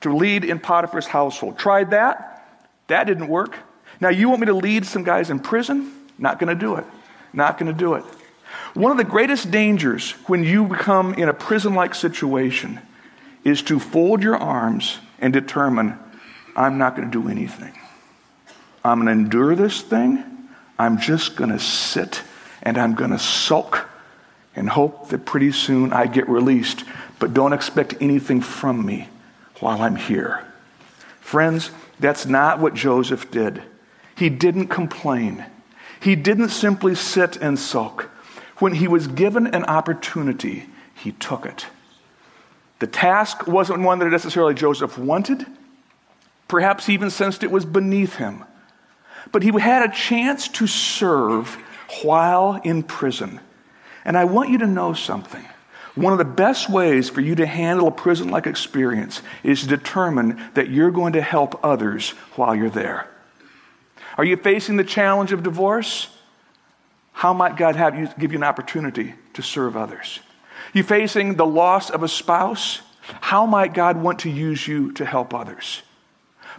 to 0.01 0.15
lead 0.15 0.45
in 0.45 0.59
Potiphar's 0.59 1.07
household. 1.07 1.59
Tried 1.59 1.91
that. 1.91 2.65
That 2.87 3.05
didn't 3.05 3.29
work. 3.29 3.57
Now, 4.01 4.09
you 4.09 4.29
want 4.29 4.41
me 4.41 4.47
to 4.47 4.55
lead 4.55 4.87
some 4.87 5.05
guys 5.05 5.29
in 5.31 5.41
prison? 5.41 5.93
Not 6.19 6.39
going 6.39 6.49
to 6.49 6.59
do 6.59 6.77
it. 6.77 6.85
Not 7.33 7.59
going 7.59 7.71
to 7.71 7.79
do 7.79 7.95
it. 7.95 8.05
One 8.75 8.91
of 8.91 8.97
the 8.97 9.05
greatest 9.05 9.51
dangers 9.51 10.13
when 10.27 10.45
you 10.45 10.65
become 10.65 11.15
in 11.15 11.29
a 11.29 11.35
prison 11.35 11.75
like 11.75 11.95
situation 11.95 12.81
is 13.45 13.63
to 13.63 13.79
fold 13.79 14.23
your 14.23 14.37
arms 14.37 14.99
and 15.19 15.33
determine, 15.33 15.99
I'm 16.57 16.79
not 16.79 16.97
going 16.97 17.11
to 17.11 17.23
do 17.23 17.29
anything. 17.29 17.73
I'm 18.85 19.03
going 19.03 19.07
to 19.07 19.13
endure 19.13 19.55
this 19.55 19.83
thing. 19.83 20.25
I'm 20.79 20.99
just 20.99 21.37
going 21.37 21.51
to 21.51 21.59
sit 21.59 22.23
and 22.63 22.79
I'm 22.79 22.95
going 22.95 23.11
to 23.11 23.19
sulk 23.19 23.89
and 24.55 24.69
hope 24.69 25.09
that 25.09 25.25
pretty 25.25 25.53
soon 25.53 25.93
I 25.93 26.07
get 26.07 26.29
released, 26.29 26.85
but 27.19 27.35
don't 27.35 27.53
expect 27.53 27.95
anything 28.01 28.41
from 28.41 28.85
me 28.85 29.09
while 29.61 29.83
I'm 29.83 29.97
here. 29.97 30.45
Friends, 31.21 31.71
that's 32.01 32.27
not 32.27 32.59
what 32.59 32.75
Joseph 32.75 33.31
did. 33.31 33.63
He 34.17 34.29
didn't 34.29 34.69
complain. 34.69 35.45
He 36.01 36.17
didn't 36.17 36.51
simply 36.51 36.95
sit 36.95 37.37
and 37.37 37.59
sulk. 37.59 38.11
When 38.59 38.75
he 38.75 38.89
was 38.89 39.07
given 39.07 39.47
an 39.49 39.65
opportunity, 39.65 40.67
he 40.95 41.13
took 41.13 41.47
it. 41.47 41.67
The 42.81 42.87
task 42.87 43.47
wasn't 43.47 43.81
one 43.81 43.99
that 43.99 44.09
necessarily 44.09 44.55
Joseph 44.55 44.99
wanted. 44.99 45.47
Perhaps 46.47 46.87
he 46.87 46.95
even 46.95 47.11
sensed 47.11 47.43
it 47.43 47.51
was 47.51 47.65
beneath 47.65 48.17
him. 48.17 48.45
But 49.33 49.43
he 49.43 49.51
had 49.59 49.89
a 49.89 49.93
chance 49.93 50.49
to 50.49 50.67
serve 50.67 51.55
while 52.03 52.61
in 52.65 52.83
prison. 52.83 53.41
And 54.05 54.17
I 54.17 54.25
want 54.25 54.51
you 54.51 54.59
to 54.59 54.67
know 54.67 54.93
something. 54.93 55.45
One 55.95 56.13
of 56.13 56.19
the 56.19 56.25
best 56.25 56.71
ways 56.71 57.11
for 57.11 57.21
you 57.21 57.35
to 57.35 57.47
handle 57.47 57.89
a 57.89 57.91
prison 57.91 58.29
like 58.29 58.47
experience 58.47 59.21
is 59.43 59.63
to 59.63 59.67
determine 59.67 60.41
that 60.55 60.71
you're 60.71 60.93
going 60.93 61.15
to 61.15 61.21
help 61.21 61.65
others 61.65 62.11
while 62.37 62.55
you're 62.55 62.71
there. 62.71 63.09
Are 64.17 64.25
you 64.25 64.37
facing 64.37 64.77
the 64.77 64.85
challenge 64.85 65.33
of 65.33 65.43
divorce? 65.43 66.09
How 67.13 67.33
might 67.33 67.57
God 67.57 67.75
have 67.75 67.99
you 67.99 68.09
give 68.19 68.33
you 68.33 68.39
an 68.39 68.45
opportunity 68.45 69.15
to 69.35 69.43
serve 69.43 69.77
others? 69.77 70.21
You 70.73 70.85
facing 70.85 71.35
the 71.35 71.47
loss 71.47 71.91
of 71.91 72.05
a 72.05 72.09
spouse? 72.09 72.81
How 73.21 73.47
might 73.47 73.75
God 73.75 73.97
want 73.97 74.21
to 74.21 74.31
use 74.31 74.69
you 74.69 74.93
to 74.93 75.05
help 75.05 75.35
others? 75.35 75.83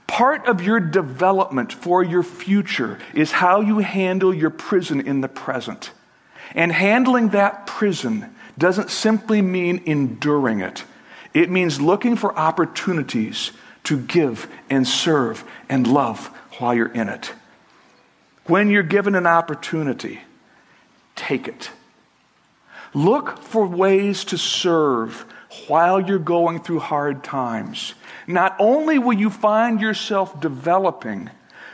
Part 0.09 0.47
of 0.47 0.63
your 0.63 0.79
development 0.79 1.71
for 1.71 2.03
your 2.03 2.23
future 2.23 2.97
is 3.13 3.31
how 3.31 3.61
you 3.61 3.77
handle 3.77 4.33
your 4.33 4.49
prison 4.49 4.99
in 4.99 5.21
the 5.21 5.27
present. 5.27 5.91
And 6.55 6.71
handling 6.71 7.29
that 7.29 7.67
prison 7.67 8.35
doesn't 8.57 8.89
simply 8.89 9.43
mean 9.43 9.83
enduring 9.85 10.61
it, 10.61 10.83
it 11.35 11.51
means 11.51 11.79
looking 11.79 12.15
for 12.15 12.35
opportunities 12.35 13.51
to 13.83 13.99
give 13.99 14.49
and 14.67 14.87
serve 14.87 15.43
and 15.69 15.85
love 15.85 16.25
while 16.57 16.73
you're 16.73 16.91
in 16.91 17.07
it. 17.07 17.31
When 18.45 18.71
you're 18.71 18.81
given 18.81 19.13
an 19.13 19.27
opportunity, 19.27 20.21
take 21.15 21.47
it. 21.47 21.69
Look 22.95 23.43
for 23.43 23.67
ways 23.67 24.23
to 24.25 24.39
serve 24.39 25.23
while 25.67 26.01
you're 26.01 26.17
going 26.17 26.61
through 26.61 26.79
hard 26.79 27.23
times. 27.23 27.93
Not 28.29 28.55
only 28.59 28.99
will 28.99 29.17
you 29.17 29.31
find 29.31 29.81
yourself 29.81 30.39
developing, 30.39 31.31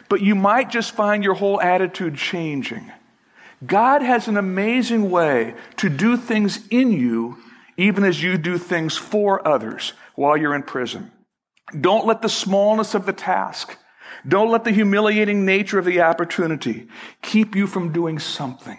but 0.07 0.21
you 0.21 0.35
might 0.35 0.69
just 0.69 0.93
find 0.93 1.21
your 1.21 1.33
whole 1.33 1.59
attitude 1.59 2.15
changing. 2.15 2.93
God 3.65 4.01
has 4.01 4.29
an 4.29 4.37
amazing 4.37 5.11
way 5.11 5.53
to 5.75 5.89
do 5.89 6.15
things 6.15 6.65
in 6.69 6.93
you, 6.93 7.37
even 7.75 8.05
as 8.05 8.23
you 8.23 8.37
do 8.37 8.57
things 8.57 8.95
for 8.95 9.45
others 9.45 9.91
while 10.15 10.37
you're 10.37 10.55
in 10.55 10.63
prison. 10.63 11.11
Don't 11.77 12.07
let 12.07 12.21
the 12.21 12.29
smallness 12.29 12.95
of 12.95 13.05
the 13.05 13.11
task, 13.11 13.77
don't 14.25 14.49
let 14.49 14.63
the 14.63 14.71
humiliating 14.71 15.45
nature 15.45 15.77
of 15.77 15.83
the 15.83 15.99
opportunity 15.99 16.87
keep 17.21 17.53
you 17.53 17.67
from 17.67 17.91
doing 17.91 18.17
something. 18.17 18.77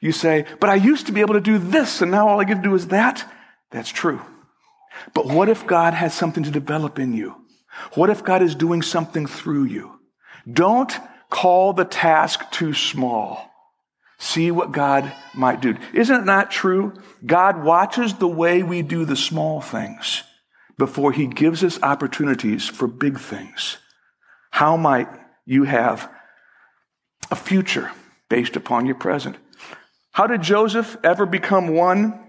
You 0.00 0.10
say, 0.10 0.44
but 0.58 0.70
I 0.70 0.74
used 0.74 1.06
to 1.06 1.12
be 1.12 1.20
able 1.20 1.34
to 1.34 1.40
do 1.40 1.56
this, 1.58 2.02
and 2.02 2.10
now 2.10 2.26
all 2.28 2.40
I 2.40 2.44
get 2.44 2.56
to 2.56 2.68
do 2.68 2.74
is 2.74 2.88
that. 2.88 3.32
That's 3.70 3.90
true. 3.90 4.20
But 5.14 5.26
what 5.26 5.48
if 5.48 5.66
God 5.66 5.94
has 5.94 6.14
something 6.14 6.42
to 6.44 6.50
develop 6.50 6.98
in 6.98 7.12
you? 7.12 7.34
What 7.94 8.10
if 8.10 8.24
God 8.24 8.42
is 8.42 8.54
doing 8.54 8.82
something 8.82 9.26
through 9.26 9.64
you? 9.64 9.98
Don't 10.50 10.92
call 11.30 11.72
the 11.72 11.84
task 11.84 12.50
too 12.50 12.72
small. 12.72 13.50
See 14.18 14.50
what 14.50 14.72
God 14.72 15.12
might 15.34 15.60
do. 15.60 15.76
Isn't 15.92 16.20
it 16.22 16.24
not 16.24 16.50
true? 16.50 16.94
God 17.24 17.62
watches 17.62 18.14
the 18.14 18.28
way 18.28 18.62
we 18.62 18.82
do 18.82 19.04
the 19.04 19.16
small 19.16 19.60
things 19.60 20.22
before 20.78 21.12
he 21.12 21.26
gives 21.26 21.62
us 21.62 21.82
opportunities 21.82 22.66
for 22.66 22.86
big 22.86 23.18
things. 23.18 23.78
How 24.50 24.76
might 24.76 25.08
you 25.44 25.64
have 25.64 26.10
a 27.30 27.36
future 27.36 27.90
based 28.28 28.56
upon 28.56 28.86
your 28.86 28.94
present? 28.94 29.36
How 30.12 30.26
did 30.26 30.42
Joseph 30.42 30.96
ever 31.04 31.26
become 31.26 31.68
one 31.68 32.25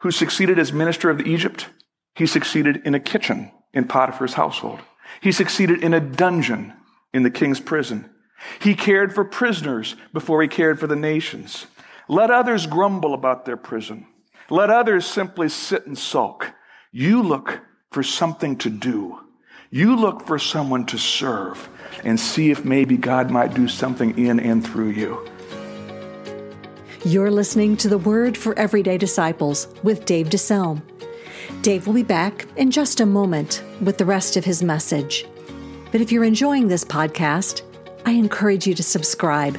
who 0.00 0.10
succeeded 0.10 0.58
as 0.58 0.72
minister 0.72 1.10
of 1.10 1.20
Egypt? 1.20 1.68
He 2.14 2.26
succeeded 2.26 2.82
in 2.84 2.94
a 2.94 3.00
kitchen 3.00 3.50
in 3.72 3.86
Potiphar's 3.86 4.34
household. 4.34 4.80
He 5.20 5.32
succeeded 5.32 5.82
in 5.82 5.94
a 5.94 6.00
dungeon 6.00 6.72
in 7.12 7.22
the 7.22 7.30
king's 7.30 7.60
prison. 7.60 8.10
He 8.60 8.74
cared 8.74 9.14
for 9.14 9.24
prisoners 9.24 9.96
before 10.12 10.42
he 10.42 10.48
cared 10.48 10.78
for 10.78 10.86
the 10.86 10.96
nations. 10.96 11.66
Let 12.08 12.30
others 12.30 12.66
grumble 12.66 13.14
about 13.14 13.44
their 13.44 13.56
prison. 13.56 14.06
Let 14.50 14.70
others 14.70 15.06
simply 15.06 15.48
sit 15.48 15.86
and 15.86 15.98
sulk. 15.98 16.52
You 16.92 17.22
look 17.22 17.60
for 17.90 18.02
something 18.02 18.56
to 18.58 18.70
do. 18.70 19.20
You 19.70 19.96
look 19.96 20.26
for 20.26 20.38
someone 20.38 20.86
to 20.86 20.98
serve 20.98 21.68
and 22.04 22.20
see 22.20 22.50
if 22.50 22.64
maybe 22.64 22.96
God 22.96 23.30
might 23.30 23.54
do 23.54 23.66
something 23.66 24.16
in 24.18 24.38
and 24.38 24.64
through 24.64 24.90
you. 24.90 25.28
You're 27.06 27.30
listening 27.30 27.76
to 27.76 27.88
the 27.88 27.98
Word 27.98 28.36
for 28.36 28.58
Everyday 28.58 28.98
Disciples 28.98 29.68
with 29.84 30.06
Dave 30.06 30.28
DeSelm. 30.28 30.82
Dave 31.62 31.86
will 31.86 31.94
be 31.94 32.02
back 32.02 32.46
in 32.56 32.72
just 32.72 32.98
a 32.98 33.06
moment 33.06 33.62
with 33.80 33.96
the 33.96 34.04
rest 34.04 34.36
of 34.36 34.44
his 34.44 34.60
message. 34.60 35.24
But 35.92 36.00
if 36.00 36.10
you're 36.10 36.24
enjoying 36.24 36.66
this 36.66 36.82
podcast, 36.82 37.62
I 38.04 38.10
encourage 38.10 38.66
you 38.66 38.74
to 38.74 38.82
subscribe 38.82 39.56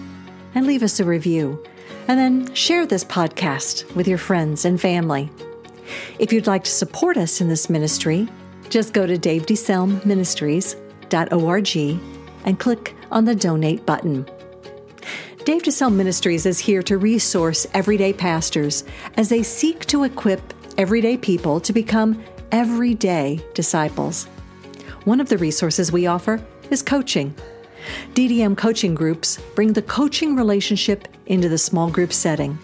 and 0.56 0.68
leave 0.68 0.84
us 0.84 1.00
a 1.00 1.06
review, 1.06 1.64
and 2.10 2.20
then 2.20 2.54
share 2.54 2.86
this 2.86 3.06
podcast 3.06 3.96
with 3.96 4.10
your 4.10 4.18
friends 4.18 4.66
and 4.66 4.82
family. 4.82 5.32
If 6.20 6.34
you'd 6.34 6.48
like 6.48 6.66
to 6.66 6.72
support 6.72 7.16
us 7.16 7.40
in 7.40 7.48
this 7.48 7.70
ministry, 7.70 8.28
just 8.68 8.92
go 8.92 9.08
to 9.08 9.18
davedeselmministries.org 9.18 11.78
and 12.44 12.60
click 12.60 12.94
on 13.10 13.24
the 13.24 13.36
donate 13.36 13.86
button. 13.86 14.28
Dave 15.48 15.64
DeSelm 15.64 15.96
Ministries 15.96 16.46
is 16.46 16.60
here 16.60 16.84
to 16.84 16.98
resource 16.98 17.66
everyday 17.74 18.12
pastors 18.12 18.84
as 19.16 19.30
they 19.30 19.44
seek 19.44 19.86
to 19.86 20.04
equip 20.04 20.42
everyday 20.78 21.16
people 21.16 21.62
to 21.62 21.72
become 21.72 22.22
everyday 22.52 23.40
disciples. 23.54 24.26
One 25.06 25.22
of 25.22 25.30
the 25.30 25.38
resources 25.38 25.90
we 25.90 26.06
offer 26.06 26.46
is 26.70 26.82
coaching. 26.82 27.34
DDM 28.14 28.58
coaching 28.58 28.94
groups 28.94 29.40
bring 29.56 29.72
the 29.72 29.82
coaching 29.84 30.36
relationship 30.36 31.08
into 31.28 31.48
the 31.48 31.58
small 31.58 31.90
group 31.90 32.12
setting. 32.12 32.60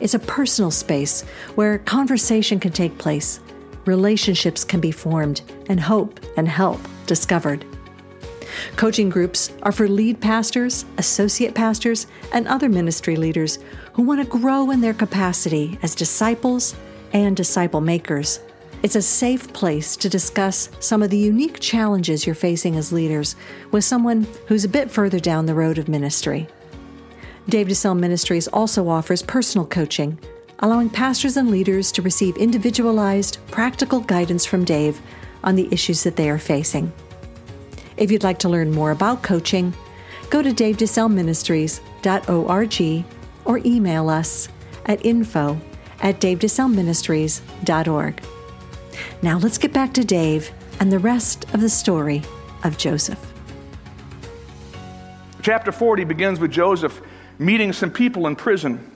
It's 0.00 0.14
a 0.14 0.18
personal 0.18 0.70
space 0.70 1.24
where 1.54 1.80
conversation 1.80 2.58
can 2.58 2.72
take 2.72 2.96
place, 2.96 3.40
relationships 3.84 4.64
can 4.64 4.80
be 4.80 4.90
formed, 4.90 5.42
and 5.68 5.78
hope 5.78 6.18
and 6.38 6.48
help 6.48 6.80
discovered. 7.04 7.66
Coaching 8.76 9.08
groups 9.08 9.52
are 9.62 9.72
for 9.72 9.88
lead 9.88 10.20
pastors, 10.20 10.84
associate 10.98 11.54
pastors, 11.54 12.06
and 12.32 12.46
other 12.48 12.68
ministry 12.68 13.16
leaders 13.16 13.58
who 13.92 14.02
want 14.02 14.20
to 14.20 14.38
grow 14.38 14.70
in 14.70 14.80
their 14.80 14.94
capacity 14.94 15.78
as 15.82 15.94
disciples 15.94 16.74
and 17.12 17.36
disciple 17.36 17.80
makers. 17.80 18.40
It's 18.82 18.96
a 18.96 19.02
safe 19.02 19.52
place 19.52 19.94
to 19.96 20.08
discuss 20.08 20.68
some 20.80 21.02
of 21.02 21.10
the 21.10 21.16
unique 21.16 21.60
challenges 21.60 22.26
you're 22.26 22.34
facing 22.34 22.76
as 22.76 22.92
leaders 22.92 23.36
with 23.70 23.84
someone 23.84 24.26
who's 24.48 24.64
a 24.64 24.68
bit 24.68 24.90
further 24.90 25.20
down 25.20 25.46
the 25.46 25.54
road 25.54 25.78
of 25.78 25.88
ministry. 25.88 26.48
Dave 27.48 27.68
DeSelm 27.68 27.98
Ministries 28.00 28.48
also 28.48 28.88
offers 28.88 29.22
personal 29.22 29.66
coaching, 29.66 30.18
allowing 30.60 30.90
pastors 30.90 31.36
and 31.36 31.50
leaders 31.50 31.92
to 31.92 32.02
receive 32.02 32.36
individualized, 32.36 33.38
practical 33.50 34.00
guidance 34.00 34.44
from 34.44 34.64
Dave 34.64 35.00
on 35.44 35.54
the 35.54 35.68
issues 35.72 36.02
that 36.02 36.16
they 36.16 36.30
are 36.30 36.38
facing. 36.38 36.92
If 38.02 38.10
you'd 38.10 38.24
like 38.24 38.40
to 38.40 38.48
learn 38.48 38.72
more 38.72 38.90
about 38.90 39.22
coaching, 39.22 39.72
go 40.28 40.42
to 40.42 40.50
davedeselmministries.org 40.50 43.04
or 43.44 43.58
email 43.58 44.08
us 44.08 44.48
at 44.86 45.06
info 45.06 45.60
at 46.00 46.20
davedeselmministries.org. 46.20 48.22
Now 49.22 49.38
let's 49.38 49.56
get 49.56 49.72
back 49.72 49.94
to 49.94 50.04
Dave 50.04 50.50
and 50.80 50.90
the 50.90 50.98
rest 50.98 51.44
of 51.54 51.60
the 51.60 51.68
story 51.68 52.24
of 52.64 52.76
Joseph. 52.76 53.24
Chapter 55.40 55.70
40 55.70 56.02
begins 56.02 56.40
with 56.40 56.50
Joseph 56.50 57.00
meeting 57.38 57.72
some 57.72 57.92
people 57.92 58.26
in 58.26 58.34
prison. 58.34 58.90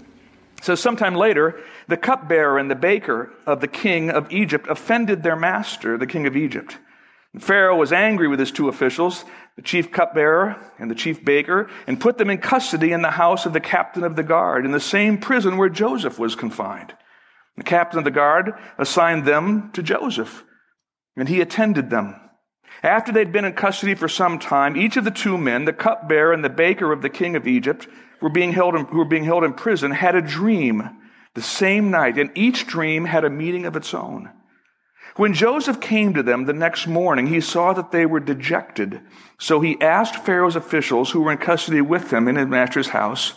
So, 0.63 0.75
sometime 0.75 1.15
later, 1.15 1.63
the 1.87 1.97
cupbearer 1.97 2.59
and 2.59 2.69
the 2.69 2.75
baker 2.75 3.33
of 3.47 3.61
the 3.61 3.69
king 3.69 4.11
of 4.11 4.33
Egypt 4.33 4.67
offended 4.69 5.23
their 5.23 5.37
master, 5.37 5.97
the 5.97 6.09
king 6.09 6.27
of 6.27 6.37
Egypt. 6.37 6.79
Pharaoh 7.38 7.76
was 7.76 7.93
angry 7.93 8.28
with 8.28 8.40
his 8.40 8.50
two 8.50 8.69
officials, 8.69 9.25
the 9.57 9.62
chief 9.62 9.90
cupbearer 9.90 10.57
and 10.78 10.90
the 10.90 10.94
chief 10.94 11.25
baker, 11.25 11.68
and 11.87 12.01
put 12.01 12.18
them 12.18 12.31
in 12.31 12.38
custody 12.38 12.92
in 12.92 13.03
the 13.03 13.11
house 13.11 13.46
of 13.46 13.53
the 13.53 13.61
captain 13.61 14.05
of 14.05 14.16
the 14.16 14.22
guard, 14.22 14.64
in 14.64 14.72
the 14.72 14.81
same 14.81 15.18
prison 15.18 15.57
where 15.57 15.68
Joseph 15.68 16.18
was 16.18 16.35
confined. 16.35 16.94
The 17.57 17.64
captain 17.64 17.99
of 17.99 18.05
the 18.05 18.11
guard 18.11 18.53
assigned 18.79 19.27
them 19.27 19.70
to 19.72 19.83
Joseph, 19.83 20.44
and 21.16 21.29
he 21.29 21.40
attended 21.40 21.90
them. 21.90 22.14
After 22.83 23.12
they'd 23.12 23.33
been 23.33 23.46
in 23.46 23.55
custody 23.55 23.94
for 23.94 24.09
some 24.09 24.38
time, 24.38 24.77
each 24.77 24.96
of 24.96 25.05
the 25.05 25.11
two 25.11 25.38
men, 25.38 25.64
the 25.64 25.72
cupbearer 25.72 26.33
and 26.33 26.44
the 26.44 26.51
baker 26.51 26.92
of 26.92 27.03
the 27.03 27.09
king 27.09 27.37
of 27.37 27.46
Egypt, 27.46 27.88
were 28.20 28.29
being 28.29 28.53
held 28.53 28.75
in, 28.75 28.85
who 28.87 28.99
were 28.99 29.05
being 29.05 29.25
held 29.25 29.44
in 29.44 29.55
prison, 29.55 29.90
had 29.90 30.14
a 30.14 30.22
dream 30.22 30.90
the 31.35 31.42
same 31.42 31.90
night, 31.90 32.18
and 32.18 32.31
each 32.35 32.66
dream 32.66 33.05
had 33.05 33.25
a 33.25 33.31
meaning 33.31 33.66
of 33.66 33.77
its 33.77 33.94
own. 33.94 34.31
When 35.16 35.33
Joseph 35.33 35.81
came 35.81 36.12
to 36.12 36.22
them 36.22 36.44
the 36.44 36.52
next 36.52 36.87
morning, 36.87 37.26
he 37.26 37.40
saw 37.40 37.72
that 37.72 37.90
they 37.90 38.05
were 38.05 38.20
dejected. 38.20 39.00
So 39.38 39.61
he 39.61 39.81
asked 39.81 40.24
Pharaoh's 40.24 40.57
officials 40.57 41.11
who 41.11 41.22
were 41.22 41.33
in 41.33 41.38
custody 41.38 41.81
with 41.81 42.12
him 42.12 42.29
in 42.29 42.37
his 42.37 42.46
master's 42.46 42.88
house, 42.88 43.33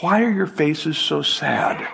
Why 0.00 0.22
are 0.22 0.30
your 0.30 0.46
faces 0.46 0.98
so 0.98 1.22
sad? 1.22 1.86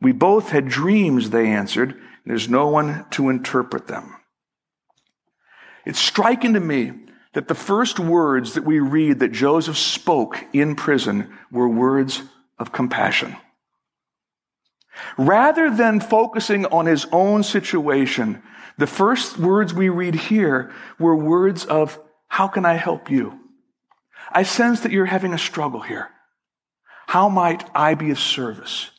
We 0.00 0.10
both 0.10 0.50
had 0.50 0.68
dreams, 0.68 1.30
they 1.30 1.46
answered. 1.46 2.00
There's 2.26 2.48
no 2.48 2.66
one 2.68 3.06
to 3.12 3.28
interpret 3.28 3.86
them. 3.86 4.16
It's 5.86 6.00
striking 6.00 6.54
to 6.54 6.60
me 6.60 6.92
that 7.34 7.48
the 7.48 7.54
first 7.54 8.00
words 8.00 8.54
that 8.54 8.64
we 8.64 8.80
read 8.80 9.20
that 9.20 9.32
Joseph 9.32 9.78
spoke 9.78 10.42
in 10.52 10.74
prison 10.74 11.32
were 11.50 11.68
words 11.68 12.22
of 12.58 12.72
compassion. 12.72 13.36
Rather 15.16 15.70
than 15.70 16.00
focusing 16.00 16.66
on 16.66 16.86
his 16.86 17.06
own 17.12 17.42
situation, 17.42 18.42
the 18.78 18.86
first 18.86 19.38
words 19.38 19.72
we 19.72 19.88
read 19.88 20.14
here 20.14 20.72
were 20.98 21.16
words 21.16 21.64
of, 21.64 21.98
How 22.28 22.48
can 22.48 22.64
I 22.64 22.74
help 22.74 23.10
you? 23.10 23.40
I 24.32 24.42
sense 24.42 24.80
that 24.80 24.92
you're 24.92 25.06
having 25.06 25.32
a 25.32 25.38
struggle 25.38 25.80
here. 25.80 26.10
How 27.06 27.28
might 27.28 27.68
I 27.74 27.94
be 27.94 28.10
of 28.10 28.18
service? 28.18 28.90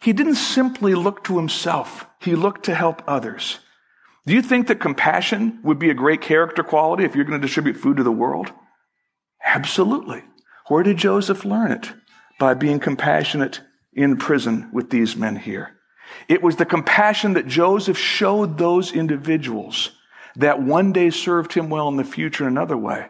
He 0.00 0.12
didn't 0.12 0.34
simply 0.34 0.94
look 0.94 1.24
to 1.24 1.36
himself, 1.36 2.06
he 2.20 2.34
looked 2.34 2.64
to 2.64 2.74
help 2.74 3.02
others. 3.06 3.60
Do 4.26 4.34
you 4.34 4.42
think 4.42 4.66
that 4.66 4.80
compassion 4.80 5.60
would 5.62 5.78
be 5.78 5.88
a 5.88 5.94
great 5.94 6.20
character 6.20 6.64
quality 6.64 7.04
if 7.04 7.14
you're 7.14 7.24
going 7.24 7.40
to 7.40 7.46
distribute 7.46 7.76
food 7.76 7.96
to 7.98 8.02
the 8.02 8.10
world? 8.10 8.52
Absolutely. 9.44 10.24
Where 10.66 10.82
did 10.82 10.96
Joseph 10.96 11.44
learn 11.44 11.70
it? 11.70 11.92
By 12.38 12.54
being 12.54 12.80
compassionate 12.80 13.60
in 13.96 14.16
prison 14.16 14.68
with 14.72 14.90
these 14.90 15.16
men 15.16 15.36
here. 15.36 15.72
It 16.28 16.42
was 16.42 16.56
the 16.56 16.66
compassion 16.66 17.34
that 17.34 17.48
Joseph 17.48 17.98
showed 17.98 18.58
those 18.58 18.92
individuals 18.92 19.90
that 20.36 20.62
one 20.62 20.92
day 20.92 21.10
served 21.10 21.54
him 21.54 21.70
well 21.70 21.88
in 21.88 21.96
the 21.96 22.04
future 22.04 22.46
another 22.46 22.76
way. 22.76 23.08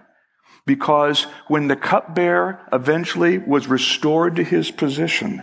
Because 0.64 1.24
when 1.48 1.68
the 1.68 1.76
cupbearer 1.76 2.60
eventually 2.72 3.38
was 3.38 3.68
restored 3.68 4.36
to 4.36 4.44
his 4.44 4.70
position, 4.70 5.42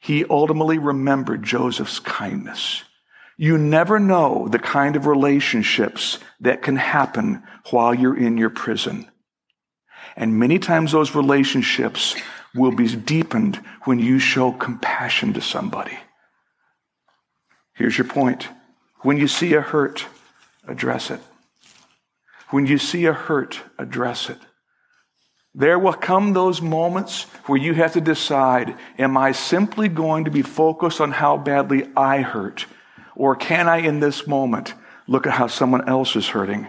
he 0.00 0.24
ultimately 0.28 0.78
remembered 0.78 1.42
Joseph's 1.42 1.98
kindness. 2.00 2.82
You 3.36 3.58
never 3.58 3.98
know 3.98 4.48
the 4.48 4.58
kind 4.58 4.94
of 4.94 5.06
relationships 5.06 6.18
that 6.40 6.62
can 6.62 6.76
happen 6.76 7.42
while 7.70 7.94
you're 7.94 8.16
in 8.16 8.36
your 8.36 8.50
prison. 8.50 9.08
And 10.16 10.38
many 10.38 10.58
times 10.58 10.92
those 10.92 11.14
relationships 11.14 12.14
will 12.54 12.72
be 12.72 12.94
deepened 12.94 13.56
when 13.84 13.98
you 13.98 14.18
show 14.18 14.52
compassion 14.52 15.32
to 15.34 15.40
somebody. 15.40 15.98
Here's 17.74 17.96
your 17.96 18.06
point. 18.06 18.48
When 19.00 19.16
you 19.16 19.26
see 19.26 19.54
a 19.54 19.60
hurt, 19.60 20.06
address 20.68 21.10
it. 21.10 21.20
When 22.50 22.66
you 22.66 22.78
see 22.78 23.06
a 23.06 23.12
hurt, 23.12 23.60
address 23.78 24.28
it. 24.28 24.38
There 25.54 25.78
will 25.78 25.92
come 25.92 26.32
those 26.32 26.62
moments 26.62 27.24
where 27.46 27.58
you 27.58 27.74
have 27.74 27.92
to 27.94 28.00
decide, 28.00 28.76
am 28.98 29.16
I 29.16 29.32
simply 29.32 29.88
going 29.88 30.24
to 30.24 30.30
be 30.30 30.42
focused 30.42 31.00
on 31.00 31.12
how 31.12 31.36
badly 31.36 31.90
I 31.96 32.22
hurt? 32.22 32.66
Or 33.14 33.36
can 33.36 33.68
I, 33.68 33.78
in 33.78 34.00
this 34.00 34.26
moment, 34.26 34.74
look 35.06 35.26
at 35.26 35.34
how 35.34 35.46
someone 35.48 35.86
else 35.88 36.16
is 36.16 36.28
hurting 36.28 36.68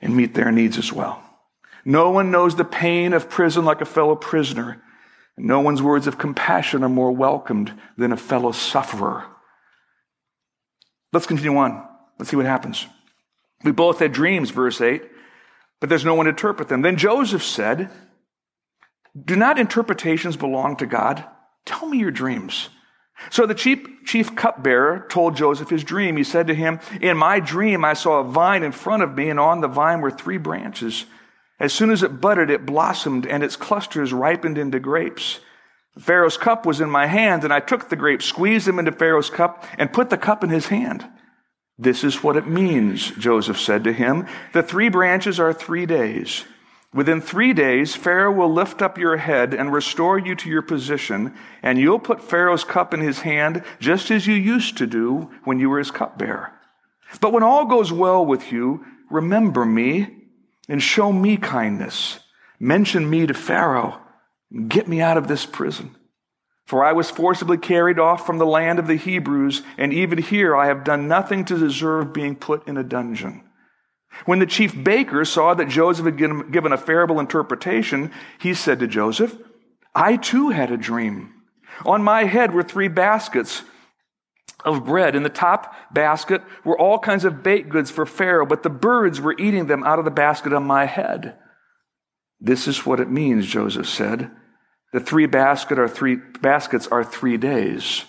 and 0.00 0.16
meet 0.16 0.34
their 0.34 0.50
needs 0.50 0.78
as 0.78 0.92
well? 0.92 1.22
No 1.84 2.10
one 2.10 2.30
knows 2.30 2.56
the 2.56 2.64
pain 2.64 3.12
of 3.12 3.28
prison 3.28 3.64
like 3.64 3.80
a 3.80 3.86
fellow 3.86 4.16
prisoner. 4.16 4.82
No 5.38 5.60
one's 5.60 5.82
words 5.82 6.06
of 6.06 6.18
compassion 6.18 6.82
are 6.82 6.88
more 6.88 7.12
welcomed 7.12 7.72
than 7.96 8.12
a 8.12 8.16
fellow 8.16 8.52
sufferer. 8.52 9.24
Let's 11.12 11.26
continue 11.26 11.56
on. 11.56 11.86
Let's 12.18 12.30
see 12.30 12.36
what 12.36 12.46
happens. 12.46 12.86
We 13.64 13.72
both 13.72 14.00
had 14.00 14.12
dreams, 14.12 14.50
verse 14.50 14.80
8, 14.80 15.02
but 15.80 15.88
there's 15.88 16.04
no 16.04 16.14
one 16.14 16.26
to 16.26 16.30
interpret 16.30 16.68
them. 16.68 16.82
Then 16.82 16.96
Joseph 16.96 17.42
said, 17.42 17.90
Do 19.24 19.36
not 19.36 19.58
interpretations 19.58 20.36
belong 20.36 20.76
to 20.76 20.86
God? 20.86 21.24
Tell 21.64 21.88
me 21.88 21.98
your 21.98 22.10
dreams. 22.10 22.68
So 23.30 23.46
the 23.46 23.54
chief, 23.54 23.84
chief 24.04 24.36
cupbearer 24.36 25.06
told 25.08 25.36
Joseph 25.36 25.70
his 25.70 25.82
dream. 25.82 26.16
He 26.16 26.24
said 26.24 26.46
to 26.46 26.54
him, 26.54 26.78
In 27.00 27.16
my 27.16 27.40
dream, 27.40 27.84
I 27.84 27.94
saw 27.94 28.20
a 28.20 28.24
vine 28.24 28.62
in 28.62 28.72
front 28.72 29.02
of 29.02 29.16
me, 29.16 29.28
and 29.28 29.40
on 29.40 29.60
the 29.60 29.68
vine 29.68 30.00
were 30.00 30.10
three 30.10 30.38
branches. 30.38 31.04
As 31.60 31.72
soon 31.72 31.90
as 31.90 32.02
it 32.02 32.20
budded, 32.20 32.50
it 32.50 32.66
blossomed, 32.66 33.26
and 33.26 33.42
its 33.42 33.56
clusters 33.56 34.12
ripened 34.12 34.58
into 34.58 34.78
grapes. 34.78 35.40
Pharaoh's 35.98 36.36
cup 36.36 36.64
was 36.64 36.80
in 36.80 36.90
my 36.90 37.06
hand, 37.06 37.42
and 37.42 37.52
I 37.52 37.60
took 37.60 37.88
the 37.88 37.96
grapes, 37.96 38.24
squeezed 38.24 38.66
them 38.66 38.78
into 38.78 38.92
Pharaoh's 38.92 39.30
cup, 39.30 39.64
and 39.76 39.92
put 39.92 40.10
the 40.10 40.16
cup 40.18 40.44
in 40.44 40.50
his 40.50 40.68
hand. 40.68 41.08
This 41.76 42.04
is 42.04 42.22
what 42.22 42.36
it 42.36 42.46
means, 42.46 43.10
Joseph 43.12 43.60
said 43.60 43.84
to 43.84 43.92
him. 43.92 44.26
The 44.52 44.62
three 44.62 44.88
branches 44.88 45.40
are 45.40 45.52
three 45.52 45.86
days. 45.86 46.44
Within 46.94 47.20
three 47.20 47.52
days, 47.52 47.94
Pharaoh 47.94 48.32
will 48.32 48.52
lift 48.52 48.80
up 48.80 48.96
your 48.96 49.18
head 49.18 49.52
and 49.52 49.72
restore 49.72 50.18
you 50.18 50.34
to 50.36 50.48
your 50.48 50.62
position, 50.62 51.34
and 51.62 51.78
you'll 51.78 51.98
put 51.98 52.22
Pharaoh's 52.22 52.64
cup 52.64 52.94
in 52.94 53.00
his 53.00 53.20
hand, 53.20 53.62
just 53.78 54.10
as 54.10 54.26
you 54.26 54.34
used 54.34 54.78
to 54.78 54.86
do 54.86 55.30
when 55.44 55.60
you 55.60 55.68
were 55.68 55.78
his 55.78 55.90
cupbearer. 55.90 56.52
But 57.20 57.32
when 57.32 57.42
all 57.42 57.66
goes 57.66 57.92
well 57.92 58.24
with 58.24 58.52
you, 58.52 58.84
remember 59.10 59.64
me 59.64 60.17
and 60.68 60.82
show 60.82 61.12
me 61.12 61.36
kindness. 61.36 62.20
Mention 62.60 63.08
me 63.08 63.26
to 63.26 63.34
Pharaoh 63.34 64.00
and 64.50 64.68
get 64.68 64.88
me 64.88 65.00
out 65.00 65.16
of 65.16 65.28
this 65.28 65.46
prison. 65.46 65.94
For 66.66 66.84
I 66.84 66.92
was 66.92 67.10
forcibly 67.10 67.56
carried 67.56 67.98
off 67.98 68.26
from 68.26 68.36
the 68.36 68.46
land 68.46 68.78
of 68.78 68.86
the 68.86 68.96
Hebrews, 68.96 69.62
and 69.78 69.92
even 69.92 70.18
here 70.18 70.54
I 70.54 70.66
have 70.66 70.84
done 70.84 71.08
nothing 71.08 71.44
to 71.46 71.58
deserve 71.58 72.12
being 72.12 72.36
put 72.36 72.68
in 72.68 72.76
a 72.76 72.84
dungeon. 72.84 73.42
When 74.26 74.38
the 74.38 74.46
chief 74.46 74.82
baker 74.84 75.24
saw 75.24 75.54
that 75.54 75.68
Joseph 75.68 76.04
had 76.04 76.18
given 76.18 76.72
a 76.72 76.78
favorable 76.78 77.20
interpretation, 77.20 78.10
he 78.38 78.52
said 78.52 78.80
to 78.80 78.86
Joseph, 78.86 79.36
I 79.94 80.16
too 80.16 80.50
had 80.50 80.70
a 80.70 80.76
dream. 80.76 81.32
On 81.86 82.02
my 82.02 82.24
head 82.24 82.52
were 82.52 82.62
three 82.62 82.88
baskets 82.88 83.62
of 84.64 84.84
bread. 84.84 85.14
In 85.14 85.22
the 85.22 85.28
top 85.28 85.74
basket 85.92 86.42
were 86.64 86.78
all 86.78 86.98
kinds 86.98 87.24
of 87.24 87.42
baked 87.42 87.68
goods 87.68 87.90
for 87.90 88.06
Pharaoh, 88.06 88.46
but 88.46 88.62
the 88.62 88.70
birds 88.70 89.20
were 89.20 89.36
eating 89.38 89.66
them 89.66 89.84
out 89.84 89.98
of 89.98 90.04
the 90.04 90.10
basket 90.10 90.52
on 90.52 90.64
my 90.64 90.84
head. 90.84 91.36
This 92.40 92.68
is 92.68 92.86
what 92.86 93.00
it 93.00 93.10
means, 93.10 93.46
Joseph 93.46 93.88
said. 93.88 94.30
The 94.92 95.00
three 95.00 95.26
basket 95.26 95.78
are 95.78 95.88
three, 95.88 96.16
baskets 96.16 96.86
are 96.86 97.04
three 97.04 97.36
days. 97.36 98.04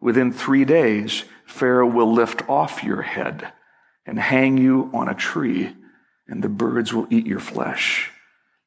Within 0.00 0.32
three 0.32 0.64
days, 0.64 1.24
Pharaoh 1.46 1.86
will 1.86 2.12
lift 2.12 2.48
off 2.48 2.82
your 2.82 3.02
head 3.02 3.52
and 4.04 4.18
hang 4.18 4.58
you 4.58 4.90
on 4.92 5.08
a 5.08 5.14
tree, 5.14 5.74
and 6.28 6.42
the 6.42 6.48
birds 6.48 6.92
will 6.92 7.06
eat 7.10 7.26
your 7.26 7.40
flesh. 7.40 8.10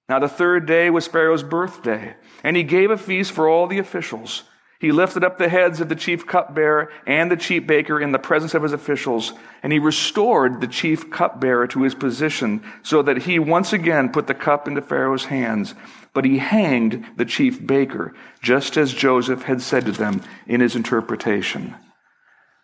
Now, 0.07 0.19
the 0.19 0.27
third 0.27 0.65
day 0.65 0.89
was 0.89 1.07
Pharaoh's 1.07 1.43
birthday, 1.43 2.15
and 2.43 2.57
he 2.57 2.63
gave 2.63 2.89
a 2.89 2.97
feast 2.97 3.31
for 3.31 3.47
all 3.47 3.67
the 3.67 3.77
officials. 3.77 4.43
He 4.79 4.93
lifted 4.93 5.25
up 5.25 5.37
the 5.37 5.49
heads 5.49 5.81
of 5.81 5.89
the 5.89 5.95
chief 5.95 6.25
cupbearer 6.25 6.89
and 7.05 7.29
the 7.29 7.35
chief 7.35 7.67
baker 7.67 7.99
in 7.99 8.13
the 8.13 8.19
presence 8.19 8.53
of 8.53 8.63
his 8.63 8.71
officials, 8.71 9.33
and 9.61 9.73
he 9.73 9.79
restored 9.79 10.61
the 10.61 10.67
chief 10.67 11.11
cupbearer 11.11 11.67
to 11.67 11.83
his 11.83 11.93
position 11.93 12.63
so 12.81 13.01
that 13.01 13.23
he 13.23 13.39
once 13.39 13.73
again 13.73 14.09
put 14.09 14.27
the 14.27 14.33
cup 14.33 14.69
into 14.69 14.81
Pharaoh's 14.81 15.25
hands. 15.25 15.75
But 16.13 16.23
he 16.23 16.37
hanged 16.37 17.05
the 17.17 17.25
chief 17.25 17.65
baker, 17.65 18.13
just 18.41 18.77
as 18.77 18.93
Joseph 18.93 19.43
had 19.43 19.61
said 19.61 19.85
to 19.85 19.91
them 19.91 20.21
in 20.47 20.61
his 20.61 20.77
interpretation. 20.77 21.75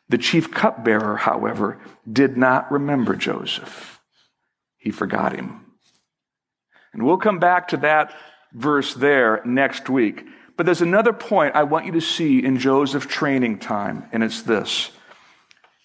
The 0.08 0.18
chief 0.18 0.52
cupbearer, 0.52 1.18
however, 1.18 1.80
did 2.10 2.38
not 2.38 2.72
remember 2.72 3.16
Joseph. 3.16 4.00
He 4.78 4.90
forgot 4.90 5.36
him. 5.36 5.66
And 6.94 7.04
we'll 7.04 7.18
come 7.18 7.40
back 7.40 7.68
to 7.70 7.78
that 7.78 8.14
verse 8.54 8.94
there 8.94 9.42
next 9.44 9.90
week. 9.90 10.26
But 10.58 10.66
there's 10.66 10.82
another 10.82 11.14
point 11.14 11.56
I 11.56 11.64
want 11.64 11.86
you 11.86 11.92
to 11.94 12.02
see 12.02 12.44
in 12.44 12.58
Joseph's 12.58 13.08
training 13.08 13.60
time, 13.60 14.08
and 14.12 14.24
it's 14.24 14.42
this. 14.42 14.92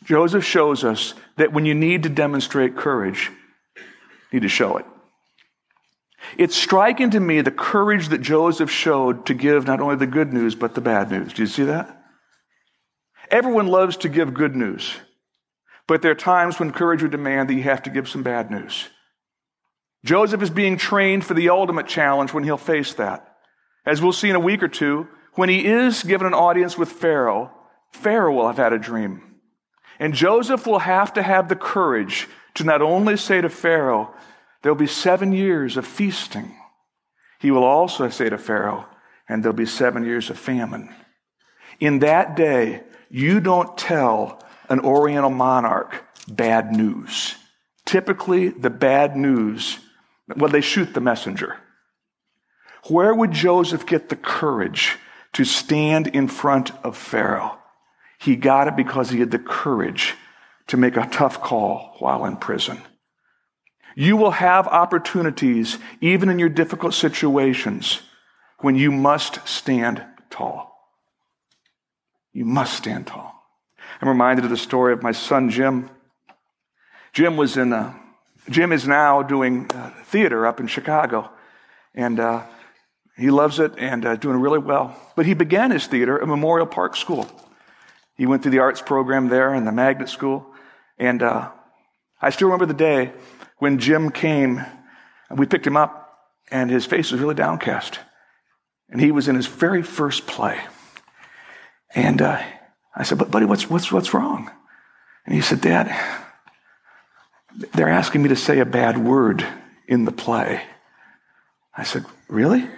Joseph 0.05 0.45
shows 0.45 0.85
us 0.85 1.15
that 1.37 1.53
when 1.53 1.67
you 1.67 1.75
need 1.75 2.05
to 2.05 2.09
demonstrate 2.09 2.77
courage, 2.77 3.31
you 3.77 4.41
need 4.41 4.43
to 4.43 4.49
show 4.49 4.77
it. 4.77 4.87
It's 6.39 6.57
striking 6.57 7.11
to 7.11 7.21
me 7.21 7.41
the 7.41 7.51
courage 7.51 8.09
that 8.09 8.21
Joseph 8.21 8.71
showed 8.71 9.27
to 9.27 9.35
give 9.35 9.67
not 9.67 9.81
only 9.81 9.97
the 9.97 10.07
good 10.07 10.33
news, 10.33 10.55
but 10.55 10.75
the 10.75 10.81
bad 10.81 11.11
news. 11.11 11.33
Do 11.33 11.43
you 11.43 11.49
see 11.49 11.65
that? 11.65 11.97
Everyone 13.31 13.67
loves 13.67 13.97
to 13.99 14.09
give 14.09 14.35
good 14.35 14.55
news, 14.55 14.95
but 15.87 16.03
there 16.03 16.11
are 16.13 16.17
times 16.17 16.59
when 16.59 16.73
courage 16.73 17.03
would 17.03 17.11
demand 17.11 17.49
that 17.49 17.55
you 17.55 17.63
have 17.65 17.83
to 17.85 17.91
give 17.91 18.09
some 18.09 18.23
bad 18.23 18.51
news. 18.51 18.89
Joseph 20.05 20.43
is 20.43 20.51
being 20.51 20.77
trained 20.77 21.25
for 21.25 21.35
the 21.35 21.51
ultimate 21.51 21.87
challenge 21.87 22.33
when 22.33 22.45
he'll 22.45 22.57
face 22.57 22.95
that. 22.95 23.30
As 23.87 24.01
we'll 24.03 24.13
see 24.13 24.31
in 24.31 24.37
a 24.37 24.41
week 24.41 24.63
or 24.63 24.69
two, 24.69 25.09
when 25.35 25.49
he 25.49 25.67
is 25.67 26.03
given 26.03 26.27
an 26.27 26.35
audience 26.35 26.77
with 26.77 26.91
Pharaoh, 26.91 27.51
Pharaoh 27.93 28.35
will 28.35 28.47
have 28.47 28.57
had 28.57 28.73
a 28.73 28.79
dream. 28.79 29.23
And 29.99 30.15
Joseph 30.15 30.67
will 30.67 30.81
have 30.81 31.13
to 31.15 31.23
have 31.23 31.49
the 31.49 31.57
courage 31.57 32.29
to 32.55 32.65
not 32.65 32.83
only 32.83 33.17
say 33.17 33.41
to 33.41 33.49
Pharaoh, 33.49 34.15
There'll 34.63 34.77
be 34.77 34.87
seven 34.87 35.33
years 35.33 35.77
of 35.77 35.87
feasting. 35.87 36.55
He 37.41 37.51
will 37.51 37.65
also 37.65 38.11
say 38.11 38.29
to 38.29 38.37
Pharaoh, 38.37 38.87
and 39.29 39.43
there'll 39.43 39.57
be 39.57 39.65
seven 39.65 40.05
years 40.05 40.29
of 40.29 40.39
famine. 40.39 40.95
In 41.79 42.01
that 42.01 42.37
day, 42.37 42.83
you 43.09 43.41
don't 43.41 43.79
tell 43.79 44.43
an 44.69 44.81
Oriental 44.81 45.31
monarch 45.31 46.05
bad 46.29 46.73
news. 46.73 47.37
Typically, 47.87 48.51
the 48.51 48.71
bad 48.71 49.17
news, 49.17 49.79
well, 50.37 50.51
they 50.51 50.61
shoot 50.61 50.93
the 50.93 51.01
messenger. 51.01 51.57
Where 52.89 53.15
would 53.15 53.33
Joseph 53.33 53.87
get 53.87 54.09
the 54.09 54.17
courage 54.17 54.97
to 55.35 55.45
stand 55.45 56.07
in 56.09 56.29
front 56.29 56.73
of 56.85 56.97
Pharaoh? 56.97 57.59
He 58.19 58.37
got 58.37 58.69
it 58.69 58.77
because 58.77 59.11
he 59.11 59.21
had 59.21 59.31
the 59.31 59.39
courage 59.39 60.15
to 60.67 60.77
make 60.77 60.97
a 60.97 61.09
tough 61.11 61.41
call 61.41 61.97
while 61.99 62.25
in 62.25 62.37
prison. 62.37 62.83
You 63.97 64.17
will 64.17 64.31
have 64.33 64.69
opportunities, 64.69 65.79
even 66.01 66.29
in 66.29 66.39
your 66.39 66.49
difficult 66.49 66.95
situations, 66.95 68.03
when 68.59 68.77
you 68.77 68.93
must 68.93 69.47
stand 69.49 70.05
tall. 70.31 70.71
You 72.33 72.45
must 72.45 72.75
stand 72.75 73.07
tall. 73.07 73.35
I'm 74.01 74.09
reminded 74.09 74.45
of 74.45 74.51
the 74.51 74.57
story 74.57 74.93
of 74.93 75.03
my 75.03 75.13
son 75.13 75.51
Jim. 75.51 75.91
Jim 77.13 77.37
was 77.37 77.57
in. 77.57 77.73
Uh, 77.73 77.95
Jim 78.49 78.73
is 78.73 78.87
now 78.87 79.23
doing 79.23 79.71
uh, 79.73 79.91
theater 80.05 80.47
up 80.47 80.61
in 80.61 80.67
Chicago, 80.67 81.31
and 81.95 82.19
uh, 82.19 82.43
he 83.21 83.31
loves 83.31 83.59
it 83.59 83.75
and 83.77 84.07
uh, 84.07 84.17
doing 84.17 84.41
really 84.41 84.59
well. 84.59 84.97
But 85.15 85.27
he 85.27 85.35
began 85.35 85.71
his 85.71 85.87
theater 85.87 86.21
at 86.21 86.27
Memorial 86.27 86.67
Park 86.67 86.97
School. 86.97 87.29
He 88.15 88.27
went 88.27 88.43
through 88.43 88.53
the 88.53 88.61
arts 88.61 88.81
program 88.81 89.29
there 89.29 89.53
and 89.53 89.67
the 89.67 89.73
magnet 89.73 90.09
school, 90.09 90.47
and 90.99 91.23
uh, 91.23 91.51
I 92.21 92.31
still 92.31 92.49
remember 92.49 92.67
the 92.67 92.75
day 92.75 93.13
when 93.59 93.79
Jim 93.79 94.11
came. 94.11 94.65
and 95.29 95.39
We 95.39 95.47
picked 95.47 95.67
him 95.67 95.77
up, 95.77 96.19
and 96.51 96.71
his 96.71 96.87
face 96.87 97.13
was 97.13 97.21
really 97.21 97.35
downcast, 97.35 97.99
and 98.89 99.01
he 99.01 99.11
was 99.13 99.29
in 99.29 99.37
his 99.37 99.47
very 99.47 99.83
first 99.83 100.27
play. 100.27 100.61
And 101.95 102.21
uh, 102.23 102.43
I 102.95 103.03
said, 103.03 103.19
"But 103.19 103.31
buddy, 103.31 103.47
what's 103.47 103.69
what's 103.69 103.91
what's 103.91 104.15
wrong?" 104.15 104.51
And 105.27 105.35
he 105.35 105.41
said, 105.41 105.61
"Dad, 105.61 105.95
they're 107.75 107.89
asking 107.89 108.23
me 108.23 108.29
to 108.31 108.37
say 108.37 108.61
a 108.61 108.67
bad 108.67 108.99
word 108.99 109.47
in 109.87 110.05
the 110.05 110.13
play." 110.13 110.63
I 111.77 111.85
said, 111.85 112.05
"Really?" 112.29 112.69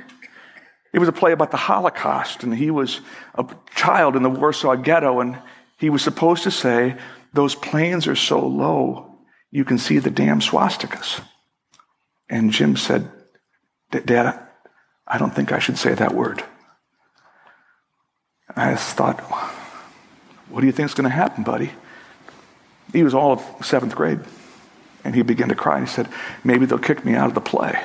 It 0.92 0.98
was 0.98 1.09
a 1.09 1.12
play 1.12 1.33
about 1.33 1.50
the 1.50 1.57
Holocaust, 1.57 2.42
and 2.42 2.55
he 2.55 2.70
was 2.70 3.00
a 3.35 3.46
child 3.74 4.16
in 4.16 4.22
the 4.22 4.31
Warsaw 4.31 4.76
Ghetto, 4.76 5.20
and 5.20 5.38
he 5.78 5.90
was 5.90 6.02
supposed 6.02 6.42
to 6.44 6.50
say, 6.50 6.96
"Those 7.33 7.55
planes 7.55 8.07
are 8.07 8.16
so 8.16 8.46
low, 8.46 9.16
you 9.50 9.64
can 9.64 9.78
see 9.78 9.98
the 9.98 10.11
damn 10.11 10.40
swastikas." 10.40 11.20
And 12.28 12.52
Jim 12.52 12.76
said, 12.76 13.11
"Dad, 13.90 14.38
I 15.07 15.18
don't 15.18 15.35
think 15.35 15.50
I 15.52 15.59
should 15.59 15.78
say 15.78 15.94
that 15.94 16.14
word." 16.14 16.44
I 18.55 18.76
thought, 18.76 19.20
what 20.50 20.61
do 20.61 20.66
you 20.66 20.72
think 20.72 20.88
is 20.88 20.94
going 20.94 21.09
to 21.09 21.16
happen, 21.16 21.42
buddy? 21.42 21.70
He 22.92 23.02
was 23.02 23.14
all 23.14 23.33
of 23.33 23.66
seventh 23.66 23.94
grade. 23.94 24.20
And 25.05 25.14
he 25.14 25.22
began 25.22 25.48
to 25.48 25.55
cry. 25.55 25.78
And 25.78 25.88
he 25.88 25.92
said, 25.92 26.09
maybe 26.44 26.66
they'll 26.66 26.78
kick 26.78 27.05
me 27.05 27.14
out 27.14 27.28
of 27.28 27.35
the 27.35 27.40
play. 27.40 27.83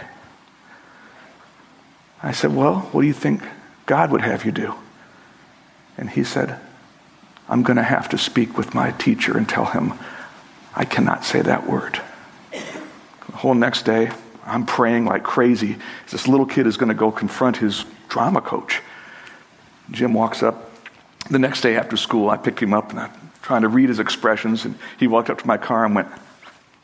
I 2.22 2.32
said, 2.32 2.56
well, 2.56 2.80
what 2.92 3.02
do 3.02 3.08
you 3.08 3.14
think 3.14 3.44
God 3.86 4.12
would 4.12 4.22
have 4.22 4.46
you 4.46 4.52
do? 4.52 4.74
And 5.98 6.10
he 6.10 6.24
said, 6.24 6.60
I'm 7.50 7.64
going 7.64 7.78
to 7.78 7.84
have 7.84 8.10
to 8.10 8.18
speak 8.18 8.58
with 8.58 8.74
my 8.74 8.92
teacher 8.92 9.38
and 9.38 9.48
tell 9.48 9.66
him 9.66 9.94
I 10.76 10.86
cannot 10.86 11.26
say 11.26 11.42
that 11.42 11.68
word. 11.68 12.00
The 12.52 13.38
whole 13.38 13.56
next 13.56 13.84
day, 13.84 14.12
I'm 14.46 14.66
praying 14.66 15.06
like 15.06 15.24
crazy. 15.24 15.78
This 16.12 16.28
little 16.28 16.46
kid 16.46 16.68
is 16.68 16.78
going 16.78 16.90
to 16.90 16.96
go 16.96 17.12
confront 17.12 17.58
his 17.58 17.84
drama 18.10 18.42
coach. 18.42 18.82
Jim 19.92 20.14
walks 20.14 20.44
up 20.44 20.70
the 21.30 21.40
next 21.40 21.62
day 21.62 21.76
after 21.76 21.98
school. 21.98 22.30
I 22.30 22.38
picked 22.38 22.62
him 22.62 22.74
up 22.74 22.92
and 22.92 23.00
I'm 23.00 23.12
trying 23.42 23.64
to 23.64 23.70
read 23.70 23.90
his 23.90 24.00
expressions. 24.00 24.66
And 24.66 24.78
he 24.98 25.08
walked 25.08 25.30
up 25.30 25.40
to 25.40 25.48
my 25.48 25.58
car 25.58 25.84
and 25.84 25.96
went, 25.96 26.08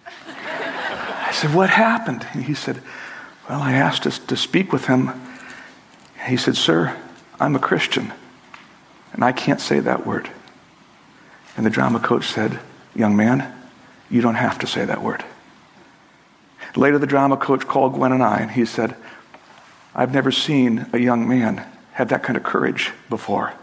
I 0.27 1.31
said, 1.33 1.53
What 1.53 1.69
happened? 1.69 2.25
And 2.33 2.43
he 2.43 2.53
said, 2.53 2.81
Well, 3.49 3.61
I 3.61 3.73
asked 3.73 4.07
us 4.07 4.19
to 4.19 4.37
speak 4.37 4.71
with 4.71 4.85
him. 4.85 5.11
He 6.27 6.37
said, 6.37 6.55
Sir, 6.55 6.97
I'm 7.39 7.55
a 7.55 7.59
Christian 7.59 8.13
and 9.13 9.23
I 9.23 9.31
can't 9.31 9.61
say 9.61 9.79
that 9.79 10.05
word. 10.05 10.29
And 11.55 11.65
the 11.65 11.69
drama 11.69 11.99
coach 11.99 12.25
said, 12.25 12.59
Young 12.95 13.15
man, 13.15 13.53
you 14.09 14.21
don't 14.21 14.35
have 14.35 14.59
to 14.59 14.67
say 14.67 14.85
that 14.85 15.01
word. 15.01 15.23
Later, 16.75 16.97
the 16.97 17.07
drama 17.07 17.37
coach 17.37 17.67
called 17.67 17.93
Gwen 17.93 18.11
and 18.11 18.23
I, 18.23 18.39
and 18.39 18.51
he 18.51 18.65
said, 18.65 18.95
I've 19.93 20.13
never 20.13 20.31
seen 20.31 20.87
a 20.91 20.97
young 20.97 21.27
man 21.27 21.65
have 21.93 22.09
that 22.09 22.23
kind 22.23 22.35
of 22.35 22.43
courage 22.43 22.91
before 23.09 23.53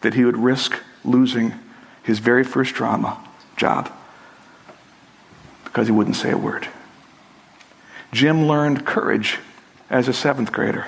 that 0.00 0.14
he 0.14 0.24
would 0.24 0.36
risk 0.36 0.80
losing 1.04 1.54
his 2.02 2.18
very 2.18 2.42
first 2.42 2.74
drama 2.74 3.22
job 3.56 3.92
because 5.64 5.86
he 5.86 5.92
wouldn't 5.92 6.16
say 6.16 6.32
a 6.32 6.38
word. 6.38 6.66
Jim 8.12 8.46
learned 8.46 8.86
courage 8.86 9.38
as 9.90 10.08
a 10.08 10.12
seventh 10.12 10.52
grader. 10.52 10.86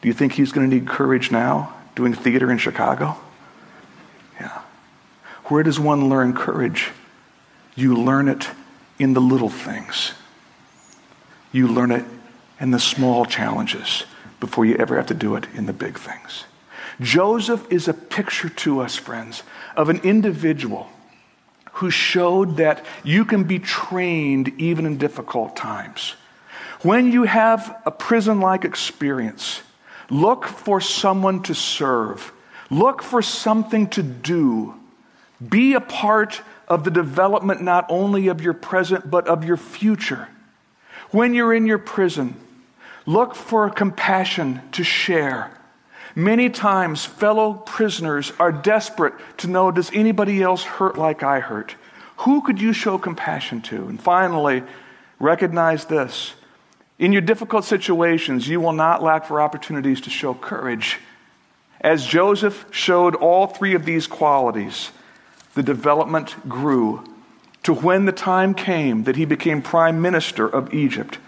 Do 0.00 0.08
you 0.08 0.14
think 0.14 0.32
he's 0.32 0.52
going 0.52 0.68
to 0.68 0.76
need 0.76 0.88
courage 0.88 1.30
now 1.30 1.74
doing 1.94 2.14
theater 2.14 2.50
in 2.50 2.58
Chicago? 2.58 3.16
Yeah. 4.40 4.62
Where 5.44 5.62
does 5.62 5.78
one 5.78 6.08
learn 6.08 6.34
courage? 6.34 6.90
You 7.74 7.94
learn 7.94 8.28
it 8.28 8.48
in 8.98 9.12
the 9.12 9.20
little 9.20 9.48
things. 9.48 10.12
You 11.52 11.68
learn 11.68 11.90
it 11.90 12.04
in 12.58 12.70
the 12.70 12.78
small 12.78 13.24
challenges 13.24 14.04
before 14.38 14.64
you 14.64 14.76
ever 14.76 14.96
have 14.96 15.06
to 15.06 15.14
do 15.14 15.36
it 15.36 15.46
in 15.54 15.66
the 15.66 15.72
big 15.72 15.98
things. 15.98 16.44
Joseph 17.00 17.70
is 17.70 17.88
a 17.88 17.94
picture 17.94 18.48
to 18.48 18.80
us, 18.80 18.96
friends, 18.96 19.42
of 19.76 19.88
an 19.88 19.98
individual 20.00 20.88
who 21.74 21.90
showed 21.90 22.56
that 22.58 22.84
you 23.04 23.24
can 23.24 23.44
be 23.44 23.58
trained 23.58 24.48
even 24.58 24.84
in 24.84 24.98
difficult 24.98 25.56
times. 25.56 26.14
When 26.82 27.12
you 27.12 27.24
have 27.24 27.80
a 27.84 27.90
prison 27.90 28.40
like 28.40 28.64
experience, 28.64 29.62
look 30.08 30.46
for 30.46 30.80
someone 30.80 31.42
to 31.44 31.54
serve, 31.54 32.32
look 32.70 33.02
for 33.02 33.20
something 33.20 33.88
to 33.88 34.02
do. 34.02 34.74
Be 35.46 35.74
a 35.74 35.80
part 35.80 36.40
of 36.68 36.84
the 36.84 36.90
development 36.90 37.62
not 37.62 37.84
only 37.90 38.28
of 38.28 38.40
your 38.40 38.54
present, 38.54 39.10
but 39.10 39.26
of 39.28 39.44
your 39.44 39.56
future. 39.56 40.28
When 41.10 41.34
you're 41.34 41.52
in 41.52 41.66
your 41.66 41.78
prison, 41.78 42.36
look 43.04 43.34
for 43.34 43.68
compassion 43.68 44.62
to 44.72 44.84
share. 44.84 45.50
Many 46.14 46.48
times, 46.48 47.04
fellow 47.04 47.54
prisoners 47.54 48.32
are 48.38 48.52
desperate 48.52 49.14
to 49.38 49.48
know 49.48 49.70
does 49.70 49.90
anybody 49.92 50.42
else 50.42 50.62
hurt 50.62 50.96
like 50.96 51.22
I 51.22 51.40
hurt? 51.40 51.76
Who 52.18 52.42
could 52.42 52.60
you 52.60 52.72
show 52.72 52.98
compassion 52.98 53.60
to? 53.62 53.88
And 53.88 54.00
finally, 54.00 54.62
recognize 55.18 55.84
this 55.84 56.34
in 57.00 57.12
your 57.12 57.22
difficult 57.22 57.64
situations, 57.64 58.46
you 58.46 58.60
will 58.60 58.74
not 58.74 59.02
lack 59.02 59.24
for 59.24 59.40
opportunities 59.40 60.02
to 60.02 60.10
show 60.10 60.34
courage. 60.34 60.98
As 61.80 62.04
Joseph 62.04 62.66
showed 62.70 63.14
all 63.14 63.46
three 63.46 63.74
of 63.74 63.86
these 63.86 64.06
qualities, 64.06 64.90
the 65.54 65.62
development 65.62 66.36
grew 66.46 67.02
to 67.62 67.72
when 67.72 68.04
the 68.04 68.12
time 68.12 68.52
came 68.52 69.04
that 69.04 69.16
he 69.16 69.24
became 69.24 69.62
prime 69.62 70.02
minister 70.02 70.46
of 70.46 70.74
Egypt. 70.74 71.18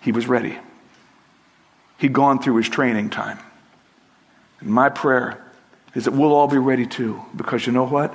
He 0.00 0.12
was 0.12 0.28
ready. 0.28 0.56
He'd 1.98 2.12
gone 2.12 2.40
through 2.40 2.56
his 2.56 2.68
training 2.68 3.10
time. 3.10 3.40
And 4.60 4.70
my 4.70 4.88
prayer 4.88 5.44
is 5.96 6.04
that 6.04 6.12
we'll 6.12 6.32
all 6.32 6.46
be 6.46 6.58
ready 6.58 6.86
too, 6.86 7.20
because 7.34 7.66
you 7.66 7.72
know 7.72 7.86
what? 7.86 8.14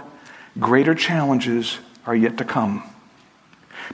Greater 0.57 0.95
challenges 0.95 1.79
are 2.05 2.15
yet 2.15 2.37
to 2.37 2.45
come. 2.45 2.81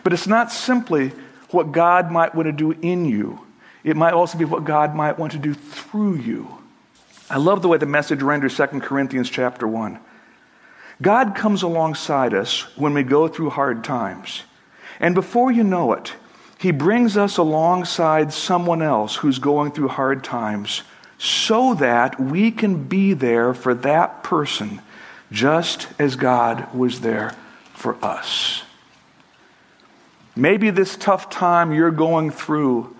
But 0.03 0.13
it's 0.13 0.27
not 0.27 0.51
simply 0.51 1.11
what 1.51 1.71
God 1.71 2.11
might 2.11 2.35
want 2.35 2.47
to 2.47 2.51
do 2.51 2.71
in 2.71 3.05
you. 3.05 3.45
It 3.83 3.95
might 3.95 4.13
also 4.13 4.37
be 4.37 4.45
what 4.45 4.65
God 4.65 4.95
might 4.95 5.17
want 5.17 5.31
to 5.33 5.39
do 5.39 5.53
through 5.53 6.15
you. 6.15 6.57
I 7.29 7.37
love 7.37 7.61
the 7.61 7.67
way 7.67 7.77
the 7.77 7.85
message 7.85 8.21
renders 8.21 8.57
2 8.57 8.65
Corinthians 8.81 9.29
chapter 9.29 9.67
1. 9.67 9.99
God 11.01 11.35
comes 11.35 11.63
alongside 11.63 12.33
us 12.33 12.61
when 12.77 12.93
we 12.93 13.03
go 13.03 13.27
through 13.27 13.51
hard 13.51 13.83
times. 13.83 14.43
And 14.99 15.15
before 15.15 15.51
you 15.51 15.63
know 15.63 15.93
it, 15.93 16.13
he 16.57 16.71
brings 16.71 17.15
us 17.15 17.37
alongside 17.37 18.33
someone 18.33 18.81
else 18.81 19.17
who's 19.17 19.39
going 19.39 19.71
through 19.71 19.87
hard 19.89 20.23
times 20.25 20.83
so 21.17 21.73
that 21.75 22.19
we 22.19 22.51
can 22.51 22.83
be 22.83 23.13
there 23.13 23.53
for 23.53 23.73
that 23.73 24.23
person 24.23 24.81
just 25.31 25.87
as 25.97 26.15
God 26.15 26.73
was 26.73 27.01
there 27.01 27.33
for 27.73 28.03
us. 28.03 28.63
Maybe 30.39 30.69
this 30.69 30.95
tough 30.95 31.29
time 31.29 31.73
you're 31.73 31.91
going 31.91 32.31
through 32.31 32.95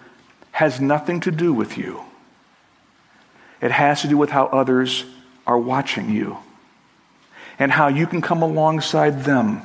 has 0.51 0.81
nothing 0.81 1.21
to 1.21 1.31
do 1.31 1.53
with 1.53 1.77
you. 1.77 2.03
It 3.61 3.71
has 3.71 4.01
to 4.01 4.09
do 4.09 4.17
with 4.17 4.29
how 4.29 4.47
others 4.47 5.05
are 5.47 5.57
watching 5.57 6.11
you 6.11 6.37
and 7.57 7.71
how 7.71 7.87
you 7.87 8.07
can 8.07 8.21
come 8.21 8.41
alongside 8.41 9.23
them 9.23 9.61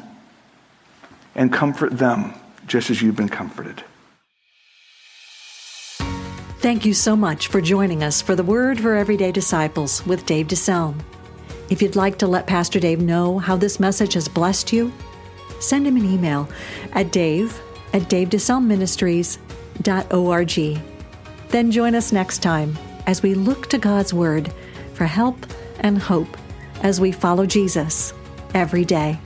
and 1.34 1.52
comfort 1.52 1.98
them 1.98 2.34
just 2.68 2.90
as 2.90 3.02
you've 3.02 3.16
been 3.16 3.28
comforted. 3.28 3.82
Thank 6.60 6.84
you 6.86 6.94
so 6.94 7.16
much 7.16 7.48
for 7.48 7.60
joining 7.60 8.04
us 8.04 8.22
for 8.22 8.36
the 8.36 8.44
Word 8.44 8.80
for 8.80 8.94
Everyday 8.94 9.32
Disciples 9.32 10.06
with 10.06 10.24
Dave 10.26 10.46
DeSelm. 10.46 11.00
If 11.70 11.82
you'd 11.82 11.96
like 11.96 12.18
to 12.18 12.28
let 12.28 12.46
Pastor 12.46 12.78
Dave 12.78 13.00
know 13.00 13.40
how 13.40 13.56
this 13.56 13.80
message 13.80 14.14
has 14.14 14.28
blessed 14.28 14.72
you, 14.72 14.92
send 15.58 15.88
him 15.88 15.96
an 15.96 16.04
email 16.04 16.48
at 16.92 17.10
dave 17.10 17.60
at 17.94 18.02
davedeselmministries.org. 18.02 20.82
Then 21.48 21.70
join 21.70 21.94
us 21.94 22.12
next 22.12 22.42
time 22.42 22.76
as 23.06 23.22
we 23.22 23.32
look 23.34 23.70
to 23.70 23.78
God's 23.78 24.12
Word 24.12 24.52
for 24.92 25.04
help 25.04 25.46
and 25.80 25.98
hope 25.98 26.36
as 26.82 27.00
we 27.00 27.12
follow 27.12 27.46
Jesus 27.46 28.12
every 28.52 28.84
day. 28.84 29.18